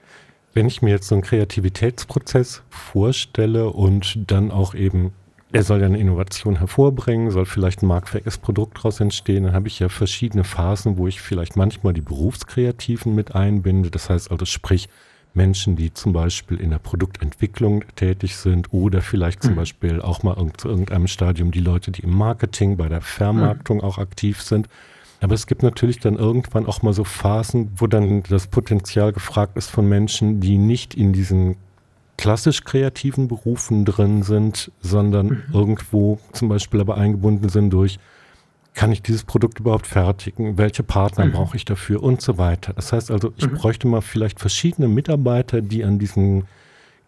Wenn 0.58 0.66
ich 0.66 0.82
mir 0.82 0.90
jetzt 0.90 1.06
so 1.06 1.14
einen 1.14 1.22
Kreativitätsprozess 1.22 2.64
vorstelle 2.68 3.70
und 3.70 4.28
dann 4.28 4.50
auch 4.50 4.74
eben, 4.74 5.12
er 5.52 5.62
soll 5.62 5.78
ja 5.78 5.86
eine 5.86 6.00
Innovation 6.00 6.58
hervorbringen, 6.58 7.30
soll 7.30 7.46
vielleicht 7.46 7.84
ein 7.84 7.86
marktfähiges 7.86 8.38
Produkt 8.38 8.78
daraus 8.78 8.98
entstehen, 8.98 9.44
dann 9.44 9.52
habe 9.52 9.68
ich 9.68 9.78
ja 9.78 9.88
verschiedene 9.88 10.42
Phasen, 10.42 10.98
wo 10.98 11.06
ich 11.06 11.20
vielleicht 11.20 11.54
manchmal 11.54 11.92
die 11.92 12.00
Berufskreativen 12.00 13.14
mit 13.14 13.36
einbinde. 13.36 13.92
Das 13.92 14.10
heißt 14.10 14.32
also, 14.32 14.46
sprich, 14.46 14.88
Menschen, 15.32 15.76
die 15.76 15.94
zum 15.94 16.12
Beispiel 16.12 16.56
in 16.56 16.70
der 16.70 16.80
Produktentwicklung 16.80 17.84
tätig 17.94 18.34
sind 18.34 18.72
oder 18.72 19.00
vielleicht 19.00 19.44
zum 19.44 19.52
mhm. 19.52 19.58
Beispiel 19.58 20.02
auch 20.02 20.24
mal 20.24 20.34
zu 20.56 20.68
irgendeinem 20.68 21.06
Stadium 21.06 21.52
die 21.52 21.60
Leute, 21.60 21.92
die 21.92 22.02
im 22.02 22.16
Marketing, 22.16 22.76
bei 22.76 22.88
der 22.88 23.00
Vermarktung 23.00 23.76
mhm. 23.76 23.84
auch 23.84 23.98
aktiv 23.98 24.42
sind. 24.42 24.68
Aber 25.20 25.34
es 25.34 25.46
gibt 25.46 25.62
natürlich 25.62 25.98
dann 25.98 26.16
irgendwann 26.16 26.66
auch 26.66 26.82
mal 26.82 26.92
so 26.92 27.04
Phasen, 27.04 27.72
wo 27.76 27.86
dann 27.86 28.22
das 28.28 28.46
Potenzial 28.46 29.12
gefragt 29.12 29.56
ist 29.56 29.70
von 29.70 29.88
Menschen, 29.88 30.40
die 30.40 30.58
nicht 30.58 30.94
in 30.94 31.12
diesen 31.12 31.56
klassisch 32.16 32.64
kreativen 32.64 33.28
Berufen 33.28 33.84
drin 33.84 34.22
sind, 34.22 34.70
sondern 34.80 35.26
mhm. 35.26 35.42
irgendwo 35.52 36.18
zum 36.32 36.48
Beispiel 36.48 36.80
aber 36.80 36.96
eingebunden 36.96 37.48
sind 37.48 37.70
durch, 37.70 37.98
kann 38.74 38.92
ich 38.92 39.02
dieses 39.02 39.24
Produkt 39.24 39.58
überhaupt 39.58 39.88
fertigen? 39.88 40.56
Welche 40.58 40.84
Partner 40.84 41.24
mhm. 41.24 41.32
brauche 41.32 41.56
ich 41.56 41.64
dafür? 41.64 42.02
Und 42.02 42.20
so 42.20 42.38
weiter. 42.38 42.72
Das 42.74 42.92
heißt 42.92 43.10
also, 43.10 43.32
ich 43.36 43.50
mhm. 43.50 43.56
bräuchte 43.56 43.88
mal 43.88 44.02
vielleicht 44.02 44.38
verschiedene 44.38 44.88
Mitarbeiter, 44.88 45.62
die 45.62 45.84
an 45.84 45.98
diesem 45.98 46.44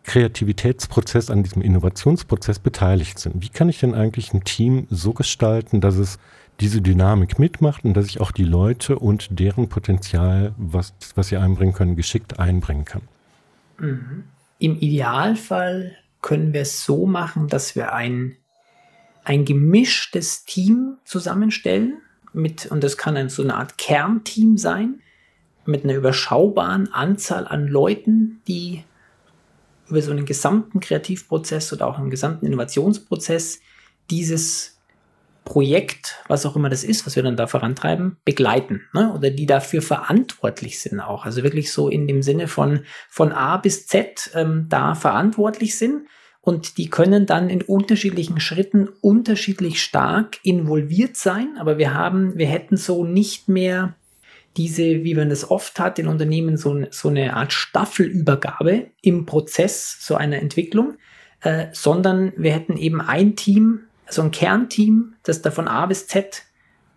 Kreativitätsprozess, 0.05 1.31
an 1.31 1.43
diesem 1.43 1.63
Innovationsprozess 1.63 2.59
beteiligt 2.59 3.19
sind. 3.19 3.43
Wie 3.43 3.51
kann 3.51 3.69
ich 3.69 3.79
denn 3.79 3.95
eigentlich 3.95 4.33
ein 4.33 4.45
Team 4.45 4.87
so 4.91 5.13
gestalten, 5.13 5.81
dass 5.81 5.97
es 5.97 6.19
diese 6.61 6.83
Dynamik 6.83 7.39
mitmacht 7.39 7.85
und 7.85 7.95
dass 7.95 8.07
ich 8.07 8.21
auch 8.21 8.33
die 8.33 8.45
Leute 8.45 8.99
und 8.99 9.29
deren 9.39 9.69
Potenzial, 9.69 10.55
was, 10.57 10.95
was 11.15 11.29
sie 11.29 11.37
einbringen 11.37 11.73
können, 11.73 11.97
geschickt 11.97 12.39
einbringen 12.39 12.85
kann. 12.85 13.03
Mhm. 13.79 14.25
Im 14.59 14.77
Idealfall 14.77 15.97
können 16.21 16.53
wir 16.53 16.63
es 16.63 16.85
so 16.85 17.07
machen, 17.07 17.49
dass 17.49 17.75
wir 17.77 17.95
ein, 17.95 18.37
ein 19.25 19.45
gemischtes 19.45 20.45
Team 20.45 20.99
zusammenstellen 21.05 21.99
mit, 22.33 22.67
und 22.67 22.85
das 22.85 22.99
kann 22.99 23.29
so 23.31 23.43
eine 23.43 23.55
Art 23.57 23.79
Kernteam 23.79 24.59
sein, 24.59 25.01
mit 25.65 25.85
einer 25.85 25.95
überschaubaren 25.95 26.93
Anzahl 26.93 27.47
an 27.47 27.69
Leuten, 27.69 28.41
die 28.47 28.85
über 29.89 30.03
so 30.03 30.11
einen 30.11 30.25
gesamten 30.27 30.81
Kreativprozess 30.81 31.73
oder 31.73 31.87
auch 31.87 31.99
einen 31.99 32.11
gesamten 32.11 32.47
Innovationsprozess 32.47 33.61
dieses 34.11 34.80
Projekt, 35.45 36.23
was 36.29 36.47
auch 36.47 36.57
immer 36.57 36.69
das 36.69 36.85
ist, 36.85 37.07
was 37.07 37.17
wir 37.17 37.23
dann 37.23 37.37
da 37.37 37.47
vorantreiben, 37.47 38.19
begleiten 38.25 38.83
ne? 38.93 39.13
oder 39.15 39.31
die 39.31 39.47
dafür 39.47 39.83
verantwortlich 39.83 40.81
sind 40.81 41.01
auch. 41.01 41.25
Also 41.25 41.43
wirklich 41.43 41.73
so 41.73 41.89
in 41.89 42.07
dem 42.07 42.23
Sinne 42.23 42.47
von, 42.47 42.85
von 43.09 43.33
A 43.33 43.57
bis 43.57 43.87
Z 43.87 44.31
ähm, 44.35 44.67
da 44.69 44.95
verantwortlich 44.95 45.77
sind 45.77 46.07
und 46.43 46.79
die 46.79 46.89
können 46.89 47.27
dann 47.27 47.51
in 47.51 47.63
unterschiedlichen 47.63 48.41
Schritten 48.41 48.89
unterschiedlich 49.01 49.83
stark 49.83 50.39
involviert 50.43 51.17
sein, 51.17 51.57
aber 51.59 51.79
wir 51.79 51.95
haben, 51.95 52.37
wir 52.39 52.47
hätten 52.47 52.77
so 52.77 53.05
nicht 53.05 53.49
mehr 53.49 53.95
diese, 54.57 55.05
wie 55.05 55.15
man 55.15 55.29
das 55.29 55.51
oft 55.51 55.79
hat 55.79 55.99
in 55.99 56.09
Unternehmen, 56.09 56.57
so, 56.57 56.85
so 56.91 57.09
eine 57.09 57.37
Art 57.37 57.53
Staffelübergabe 57.53 58.87
im 59.03 59.27
Prozess 59.27 59.99
so 60.01 60.17
einer 60.17 60.39
Entwicklung, 60.39 60.97
äh, 61.43 61.67
sondern 61.73 62.33
wir 62.37 62.53
hätten 62.53 62.77
eben 62.77 63.01
ein 63.01 63.37
Team, 63.37 63.81
so 64.13 64.23
ein 64.23 64.31
Kernteam, 64.31 65.15
das 65.23 65.43
da 65.43 65.51
von 65.51 65.69
A 65.69 65.87
bis 65.87 66.07
Z 66.07 66.43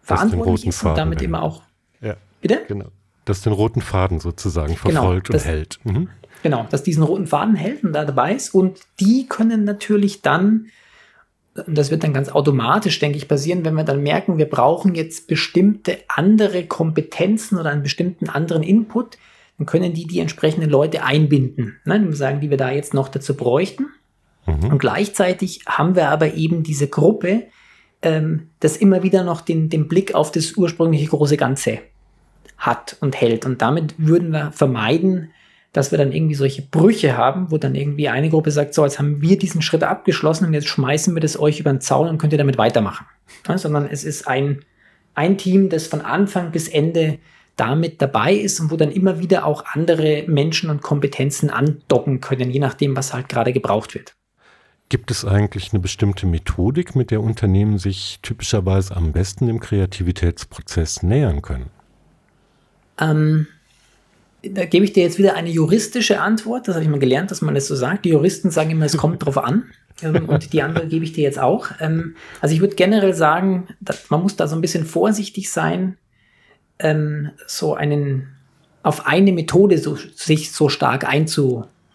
verantwortlich 0.02 0.68
ist 0.68 0.84
und 0.84 0.98
damit 0.98 1.22
immer 1.22 1.42
auch. 1.42 1.64
Ja, 2.02 2.16
bitte? 2.42 2.62
Genau. 2.68 2.88
Das 3.26 3.42
den 3.42 3.54
roten 3.54 3.82
Faden 3.82 4.20
sozusagen 4.20 4.76
genau, 4.84 5.02
verfolgt 5.02 5.28
genau, 5.28 5.38
das, 5.38 5.46
und 5.46 5.52
hält. 5.52 5.80
Mhm. 5.84 6.10
Genau, 6.44 6.68
dass 6.70 6.84
diesen 6.84 7.04
roten 7.04 7.26
Faden 7.26 7.56
hält 7.56 7.84
und 7.86 7.94
da 7.94 8.04
dabei 8.04 8.34
ist. 8.34 8.54
Und 8.54 8.82
die 9.00 9.28
können 9.28 9.64
natürlich 9.64 10.22
dann, 10.22 10.68
das 11.68 11.90
wird 11.90 12.04
dann 12.04 12.14
ganz 12.14 12.28
automatisch, 12.28 13.00
denke 13.00 13.18
ich, 13.18 13.30
passieren, 13.30 13.64
wenn 13.64 13.76
wir 13.76 13.86
dann 13.86 14.04
merken, 14.04 14.38
wir 14.38 14.50
brauchen 14.50 14.94
jetzt 14.94 15.28
bestimmte 15.28 16.00
andere 16.10 16.66
Kompetenzen 16.66 17.58
oder 17.58 17.70
einen 17.70 17.84
bestimmten 17.84 18.28
anderen 18.28 18.62
Input, 18.62 19.18
dann 19.58 19.66
können 19.66 19.94
die 19.94 20.06
die 20.06 20.20
entsprechenden 20.20 20.70
Leute 20.70 21.04
einbinden. 21.04 21.80
Ne? 21.86 22.14
Sagen, 22.14 22.42
die 22.42 22.50
wir 22.50 22.58
da 22.58 22.72
jetzt 22.72 22.94
noch 22.94 23.08
dazu 23.08 23.36
bräuchten. 23.36 23.86
Mhm. 24.46 24.72
Und 24.72 24.80
gleichzeitig 24.80 25.62
haben 25.66 25.96
wir 25.96 26.10
aber 26.10 26.34
eben 26.34 26.64
diese 26.64 26.88
Gruppe, 26.88 27.44
ähm, 28.02 28.50
das 28.60 28.78
immer 28.78 29.04
wieder 29.04 29.24
noch 29.24 29.42
den, 29.42 29.70
den 29.70 29.88
Blick 29.88 30.14
auf 30.16 30.32
das 30.32 30.54
ursprüngliche 30.54 31.08
große 31.08 31.38
Ganze 31.38 31.80
hat 32.58 32.98
und 33.02 33.20
hält. 33.20 33.46
Und 33.46 33.62
damit 33.62 33.96
würden 33.98 34.32
wir 34.32 34.52
vermeiden, 34.52 35.32
dass 35.74 35.92
wir 35.92 35.98
dann 35.98 36.12
irgendwie 36.12 36.36
solche 36.36 36.62
Brüche 36.62 37.18
haben, 37.18 37.52
wo 37.52 37.58
dann 37.58 37.74
irgendwie 37.74 38.08
eine 38.08 38.30
Gruppe 38.30 38.52
sagt, 38.52 38.74
so, 38.76 38.84
jetzt 38.84 39.00
haben 39.00 39.22
wir 39.22 39.40
diesen 39.40 39.62
Schritt 39.62 39.84
abgeschlossen 39.84 40.46
und 40.46 40.54
jetzt 40.54 40.68
schmeißen 40.68 41.14
wir 41.16 41.22
das 41.22 41.40
euch 41.40 41.60
über 41.60 41.72
den 41.72 41.82
Zaun 41.82 42.08
und 42.08 42.20
könnt 42.20 42.32
ihr 42.32 42.38
damit 42.38 42.60
weitermachen. 42.60 43.08
Ja, 43.48 43.58
sondern 43.58 43.88
es 43.90 44.04
ist 44.04 44.28
ein, 44.28 44.64
ein 45.16 45.38
Team, 45.38 45.70
das 45.70 45.88
von 45.88 46.02
Anfang 46.02 46.52
bis 46.52 46.68
Ende 46.68 47.18
damit 47.56 48.02
dabei 48.02 48.34
ist 48.34 48.60
und 48.60 48.72
wo 48.72 48.78
dann 48.78 48.92
immer 48.92 49.20
wieder 49.20 49.46
auch 49.46 49.66
andere 49.74 50.24
Menschen 50.28 50.70
und 50.70 50.82
Kompetenzen 50.82 51.50
andocken 51.50 52.22
können, 52.22 52.50
je 52.50 52.60
nachdem, 52.60 52.96
was 52.96 53.14
halt 53.14 53.30
gerade 53.30 53.52
gebraucht 53.52 53.96
wird. 53.96 54.16
Gibt 54.94 55.10
es 55.10 55.26
eigentlich 55.26 55.74
eine 55.74 55.80
bestimmte 55.80 56.28
Methodik, 56.28 56.96
mit 56.96 57.10
der 57.10 57.22
Unternehmen 57.22 57.80
sich 57.80 58.20
typischerweise 58.22 58.96
am 58.96 59.12
besten 59.12 59.48
dem 59.48 59.60
Kreativitätsprozess 59.60 61.02
nähern 61.02 61.42
können? 61.42 61.72
Ähm, 63.00 63.48
da 64.44 64.66
gebe 64.66 64.86
ich 64.86 64.94
dir 64.94 65.02
jetzt 65.02 65.18
wieder 65.18 65.34
eine 65.34 65.50
juristische 65.50 66.22
Antwort. 66.22 66.68
Das 66.68 66.76
habe 66.76 66.84
ich 66.84 66.92
mal 66.92 67.00
gelernt, 67.00 67.32
dass 67.32 67.42
man 67.42 67.56
das 67.56 67.66
so 67.66 67.76
sagt. 67.76 68.06
Die 68.06 68.10
Juristen 68.10 68.52
sagen 68.52 68.70
immer, 68.70 68.86
es 68.86 68.96
kommt 68.96 69.26
drauf 69.26 69.40
an. 69.40 69.64
Ähm, 70.02 70.28
und 70.28 70.54
die 70.54 70.64
andere 70.64 70.88
gebe 70.88 71.06
ich 71.06 71.14
dir 71.14 71.22
jetzt 71.22 71.38
auch. 71.38 71.68
Ähm, 71.80 72.16
also 72.42 72.56
ich 72.56 72.62
würde 72.62 72.76
generell 72.76 73.14
sagen, 73.14 73.68
man 74.10 74.24
muss 74.24 74.36
da 74.36 74.48
so 74.48 74.56
ein 74.56 74.62
bisschen 74.62 74.86
vorsichtig 74.86 75.52
sein, 75.52 75.98
ähm, 76.80 77.30
so 77.46 77.76
einen 77.76 78.30
auf 78.82 79.06
eine 79.06 79.32
Methode 79.32 79.78
so, 79.78 79.96
sich 79.96 80.52
so 80.52 80.70
stark 80.70 81.08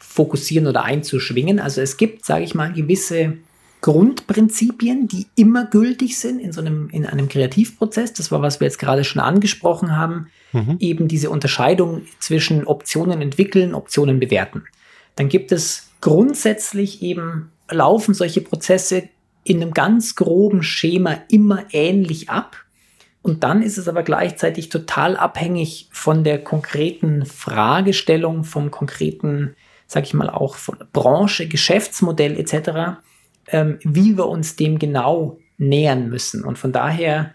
einzufokussieren 0.09 0.67
oder 0.67 0.85
einzuschwingen. 0.85 1.61
Also 1.61 1.81
es 1.81 1.97
gibt, 1.97 2.25
sage 2.25 2.45
ich 2.45 2.55
mal, 2.55 2.73
gewisse 2.73 3.39
Grundprinzipien, 3.81 5.07
die 5.07 5.27
immer 5.37 5.65
gültig 5.65 6.19
sind 6.19 6.41
in 6.41 6.53
so 6.53 6.61
einem, 6.61 6.89
in 6.91 7.07
einem 7.07 7.29
Kreativprozess. 7.29 8.13
Das 8.13 8.33
war, 8.33 8.43
was 8.43 8.61
wir 8.61 8.67
jetzt 8.67 8.79
gerade 8.79 9.05
schon 9.05 9.23
angesprochen 9.23 9.97
haben. 9.97 10.29
Mhm. 10.53 10.77
Eben 10.81 11.09
diese 11.09 11.31
Unterscheidung 11.31 12.03
zwischen 12.19 12.67
Optionen 12.67 13.23
entwickeln, 13.23 13.75
Optionen 13.75 14.19
bewerten. 14.19 14.65
Dann 15.15 15.29
gibt 15.29 15.53
es 15.53 15.91
grundsätzlich 16.01 17.03
eben 17.03 17.53
laufen 17.71 18.15
solche 18.15 18.41
Prozesse 18.41 19.09
in 19.45 19.63
einem 19.63 19.73
ganz 19.73 20.17
groben 20.17 20.63
Schema 20.63 21.19
immer 21.31 21.65
ähnlich 21.73 22.31
ab. 22.31 22.57
Und 23.23 23.45
dann 23.45 23.63
ist 23.63 23.79
es 23.79 23.89
aber 23.89 24.03
gleichzeitig 24.03 24.71
total 24.71 25.17
abhängig 25.17 25.89
von 25.93 26.25
der 26.25 26.43
konkreten 26.43 27.27
Fragestellung, 27.27 28.45
vom 28.45 28.71
konkreten, 28.71 29.55
sag 29.89 30.05
ich 30.05 30.15
mal, 30.15 30.31
auch 30.31 30.55
von 30.55 30.77
Branche, 30.93 31.49
Geschäftsmodell 31.49 32.39
etc., 32.39 33.01
ähm, 33.49 33.79
wie 33.83 34.17
wir 34.17 34.27
uns 34.27 34.55
dem 34.55 34.79
genau 34.79 35.39
nähern 35.57 36.09
müssen. 36.11 36.45
Und 36.45 36.59
von 36.59 36.73
daher 36.73 37.35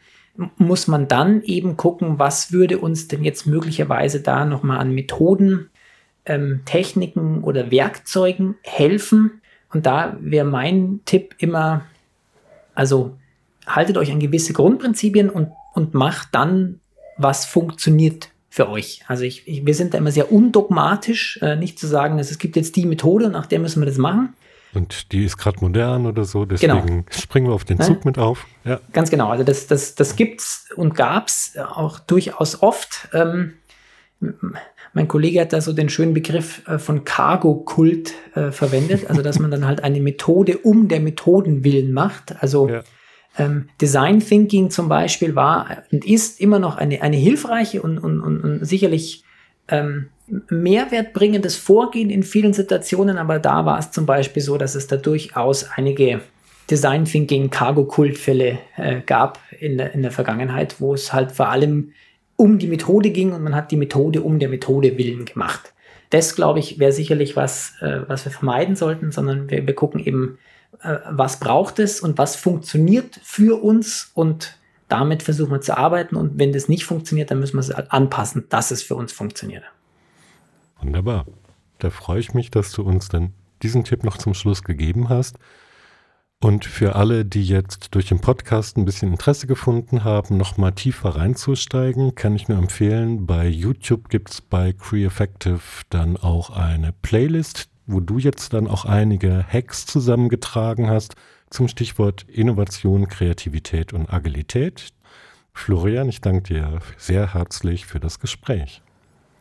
muss 0.57 0.87
man 0.87 1.07
dann 1.07 1.41
eben 1.43 1.77
gucken, 1.77 2.19
was 2.19 2.51
würde 2.51 2.77
uns 2.77 3.07
denn 3.07 3.23
jetzt 3.23 3.45
möglicherweise 3.45 4.21
da 4.21 4.45
nochmal 4.45 4.77
an 4.77 4.93
Methoden, 4.93 5.69
ähm, 6.25 6.61
Techniken 6.65 7.43
oder 7.43 7.71
Werkzeugen 7.71 8.55
helfen. 8.61 9.41
Und 9.71 9.85
da 9.87 10.15
wäre 10.19 10.45
mein 10.45 11.01
Tipp 11.05 11.35
immer, 11.39 11.85
also 12.75 13.17
haltet 13.65 13.97
euch 13.97 14.11
an 14.11 14.19
gewisse 14.19 14.53
Grundprinzipien 14.53 15.29
und, 15.29 15.49
und 15.73 15.95
macht 15.95 16.29
dann, 16.31 16.79
was 17.17 17.45
funktioniert 17.45 18.29
für 18.53 18.69
euch. 18.69 19.01
Also 19.07 19.23
ich, 19.23 19.47
ich, 19.47 19.65
wir 19.65 19.73
sind 19.73 19.95
da 19.95 19.97
immer 19.97 20.11
sehr 20.11 20.31
undogmatisch, 20.31 21.39
äh, 21.41 21.55
nicht 21.55 21.79
zu 21.79 21.87
sagen, 21.87 22.19
es 22.19 22.37
gibt 22.37 22.55
jetzt 22.55 22.75
die 22.75 22.85
Methode, 22.85 23.29
nach 23.29 23.47
der 23.47 23.57
müssen 23.57 23.81
wir 23.81 23.87
das 23.87 23.97
machen, 23.97 24.35
und 24.75 25.11
die 25.11 25.25
ist 25.25 25.37
gerade 25.37 25.59
modern 25.61 26.07
oder 26.07 26.23
so, 26.25 26.45
deswegen 26.45 26.85
genau. 26.85 27.03
springen 27.11 27.47
wir 27.47 27.53
auf 27.53 27.63
den 27.63 27.79
Zug 27.79 27.97
ja. 27.97 28.01
mit 28.05 28.17
auf. 28.17 28.47
Ja. 28.63 28.79
Ganz 28.91 29.11
genau. 29.11 29.29
Also 29.29 29.43
das, 29.43 29.67
das, 29.67 29.93
das 29.93 30.15
gibt's 30.15 30.67
und 30.75 30.95
gab's 30.95 31.53
auch 31.57 31.99
durchaus 31.99 32.63
oft. 32.63 33.07
Ähm, 33.13 33.53
mein 34.93 35.07
Kollege 35.07 35.41
hat 35.41 35.53
da 35.53 35.61
so 35.61 35.73
den 35.73 35.89
schönen 35.89 36.15
Begriff 36.15 36.67
äh, 36.67 36.79
von 36.79 37.05
Cargo-Kult 37.05 38.13
äh, 38.33 38.51
verwendet, 38.51 39.07
also 39.09 39.21
dass 39.21 39.37
man 39.37 39.51
dann 39.51 39.67
halt 39.67 39.83
eine 39.83 39.99
Methode 39.99 40.57
um 40.57 40.87
der 40.87 41.01
Methoden 41.01 41.63
willen 41.63 41.93
macht. 41.93 42.41
Also 42.41 42.69
ja. 42.69 42.83
Ähm, 43.37 43.69
Design 43.81 44.19
Thinking 44.19 44.69
zum 44.69 44.89
Beispiel 44.89 45.35
war 45.35 45.83
und 45.91 46.05
ist 46.05 46.39
immer 46.39 46.59
noch 46.59 46.77
eine, 46.77 47.01
eine 47.01 47.17
hilfreiche 47.17 47.81
und, 47.81 47.97
und, 47.97 48.21
und, 48.21 48.41
und 48.41 48.65
sicherlich 48.65 49.23
ähm, 49.67 50.09
mehrwertbringendes 50.49 51.55
Vorgehen 51.55 52.09
in 52.09 52.23
vielen 52.23 52.53
Situationen, 52.53 53.17
aber 53.17 53.39
da 53.39 53.65
war 53.65 53.79
es 53.79 53.91
zum 53.91 54.05
Beispiel 54.05 54.41
so, 54.41 54.57
dass 54.57 54.75
es 54.75 54.87
da 54.87 54.97
durchaus 54.97 55.69
einige 55.75 56.21
Design 56.69 57.05
Thinking 57.05 57.49
Cargo 57.49 57.85
Kultfälle 57.85 58.59
äh, 58.77 59.01
gab 59.05 59.39
in 59.59 59.77
der, 59.77 59.93
in 59.93 60.01
der 60.01 60.11
Vergangenheit, 60.11 60.79
wo 60.79 60.93
es 60.93 61.11
halt 61.11 61.31
vor 61.31 61.49
allem 61.49 61.91
um 62.35 62.57
die 62.57 62.67
Methode 62.67 63.11
ging 63.11 63.33
und 63.33 63.43
man 63.43 63.55
hat 63.55 63.71
die 63.71 63.77
Methode 63.77 64.21
um 64.21 64.39
der 64.39 64.49
Methode 64.49 64.97
willen 64.97 65.25
gemacht. 65.25 65.73
Das, 66.09 66.35
glaube 66.35 66.59
ich, 66.59 66.79
wäre 66.79 66.91
sicherlich 66.91 67.35
was, 67.35 67.73
äh, 67.81 68.01
was 68.07 68.25
wir 68.25 68.31
vermeiden 68.31 68.75
sollten, 68.75 69.11
sondern 69.11 69.49
wir, 69.49 69.65
wir 69.65 69.75
gucken 69.75 69.99
eben, 69.99 70.37
äh, 70.81 70.97
was 71.09 71.39
braucht 71.39 71.79
es 71.79 71.99
und 72.01 72.17
was 72.17 72.36
funktioniert 72.36 73.19
für 73.23 73.62
uns 73.63 74.12
und 74.13 74.57
damit 74.88 75.23
versuchen 75.23 75.51
wir 75.51 75.62
zu 75.62 75.77
arbeiten 75.77 76.15
und 76.15 76.38
wenn 76.38 76.53
das 76.53 76.69
nicht 76.69 76.86
funktioniert, 76.86 77.31
dann 77.31 77.39
müssen 77.39 77.55
wir 77.55 77.62
es 77.62 77.71
anpassen, 77.71 78.45
dass 78.49 78.71
es 78.71 78.83
für 78.83 78.95
uns 78.95 79.12
funktioniert. 79.12 79.63
Wunderbar. 80.79 81.25
Da 81.79 81.89
freue 81.89 82.19
ich 82.19 82.33
mich, 82.33 82.51
dass 82.51 82.71
du 82.71 82.83
uns 82.83 83.09
dann 83.09 83.33
diesen 83.62 83.83
Tipp 83.83 84.03
noch 84.03 84.17
zum 84.17 84.33
Schluss 84.33 84.63
gegeben 84.63 85.09
hast. 85.09 85.38
Und 86.43 86.65
für 86.65 86.95
alle, 86.95 87.23
die 87.23 87.45
jetzt 87.45 87.95
durch 87.95 88.07
den 88.07 88.19
Podcast 88.19 88.75
ein 88.75 88.83
bisschen 88.83 89.12
Interesse 89.12 89.47
gefunden 89.47 90.03
haben, 90.03 90.36
noch 90.36 90.57
mal 90.57 90.71
tiefer 90.71 91.15
reinzusteigen, 91.15 92.15
kann 92.15 92.36
ich 92.36 92.49
nur 92.49 92.57
empfehlen, 92.57 93.25
bei 93.25 93.47
YouTube 93.47 94.09
gibt 94.09 94.31
es 94.31 94.41
bei 94.41 94.73
CreEffective 94.73 95.62
dann 95.89 96.17
auch 96.17 96.49
eine 96.49 96.91
Playlist, 96.91 97.69
wo 97.85 97.99
du 97.99 98.17
jetzt 98.17 98.53
dann 98.53 98.67
auch 98.67 98.85
einige 98.85 99.45
Hacks 99.47 99.85
zusammengetragen 99.85 100.89
hast 100.89 101.15
zum 101.49 101.67
Stichwort 101.67 102.23
Innovation, 102.29 103.07
Kreativität 103.07 103.93
und 103.93 104.11
Agilität. 104.11 104.89
Florian, 105.53 106.09
ich 106.09 106.21
danke 106.21 106.53
dir 106.53 106.79
sehr 106.97 107.33
herzlich 107.33 107.85
für 107.85 107.99
das 107.99 108.19
Gespräch. 108.19 108.81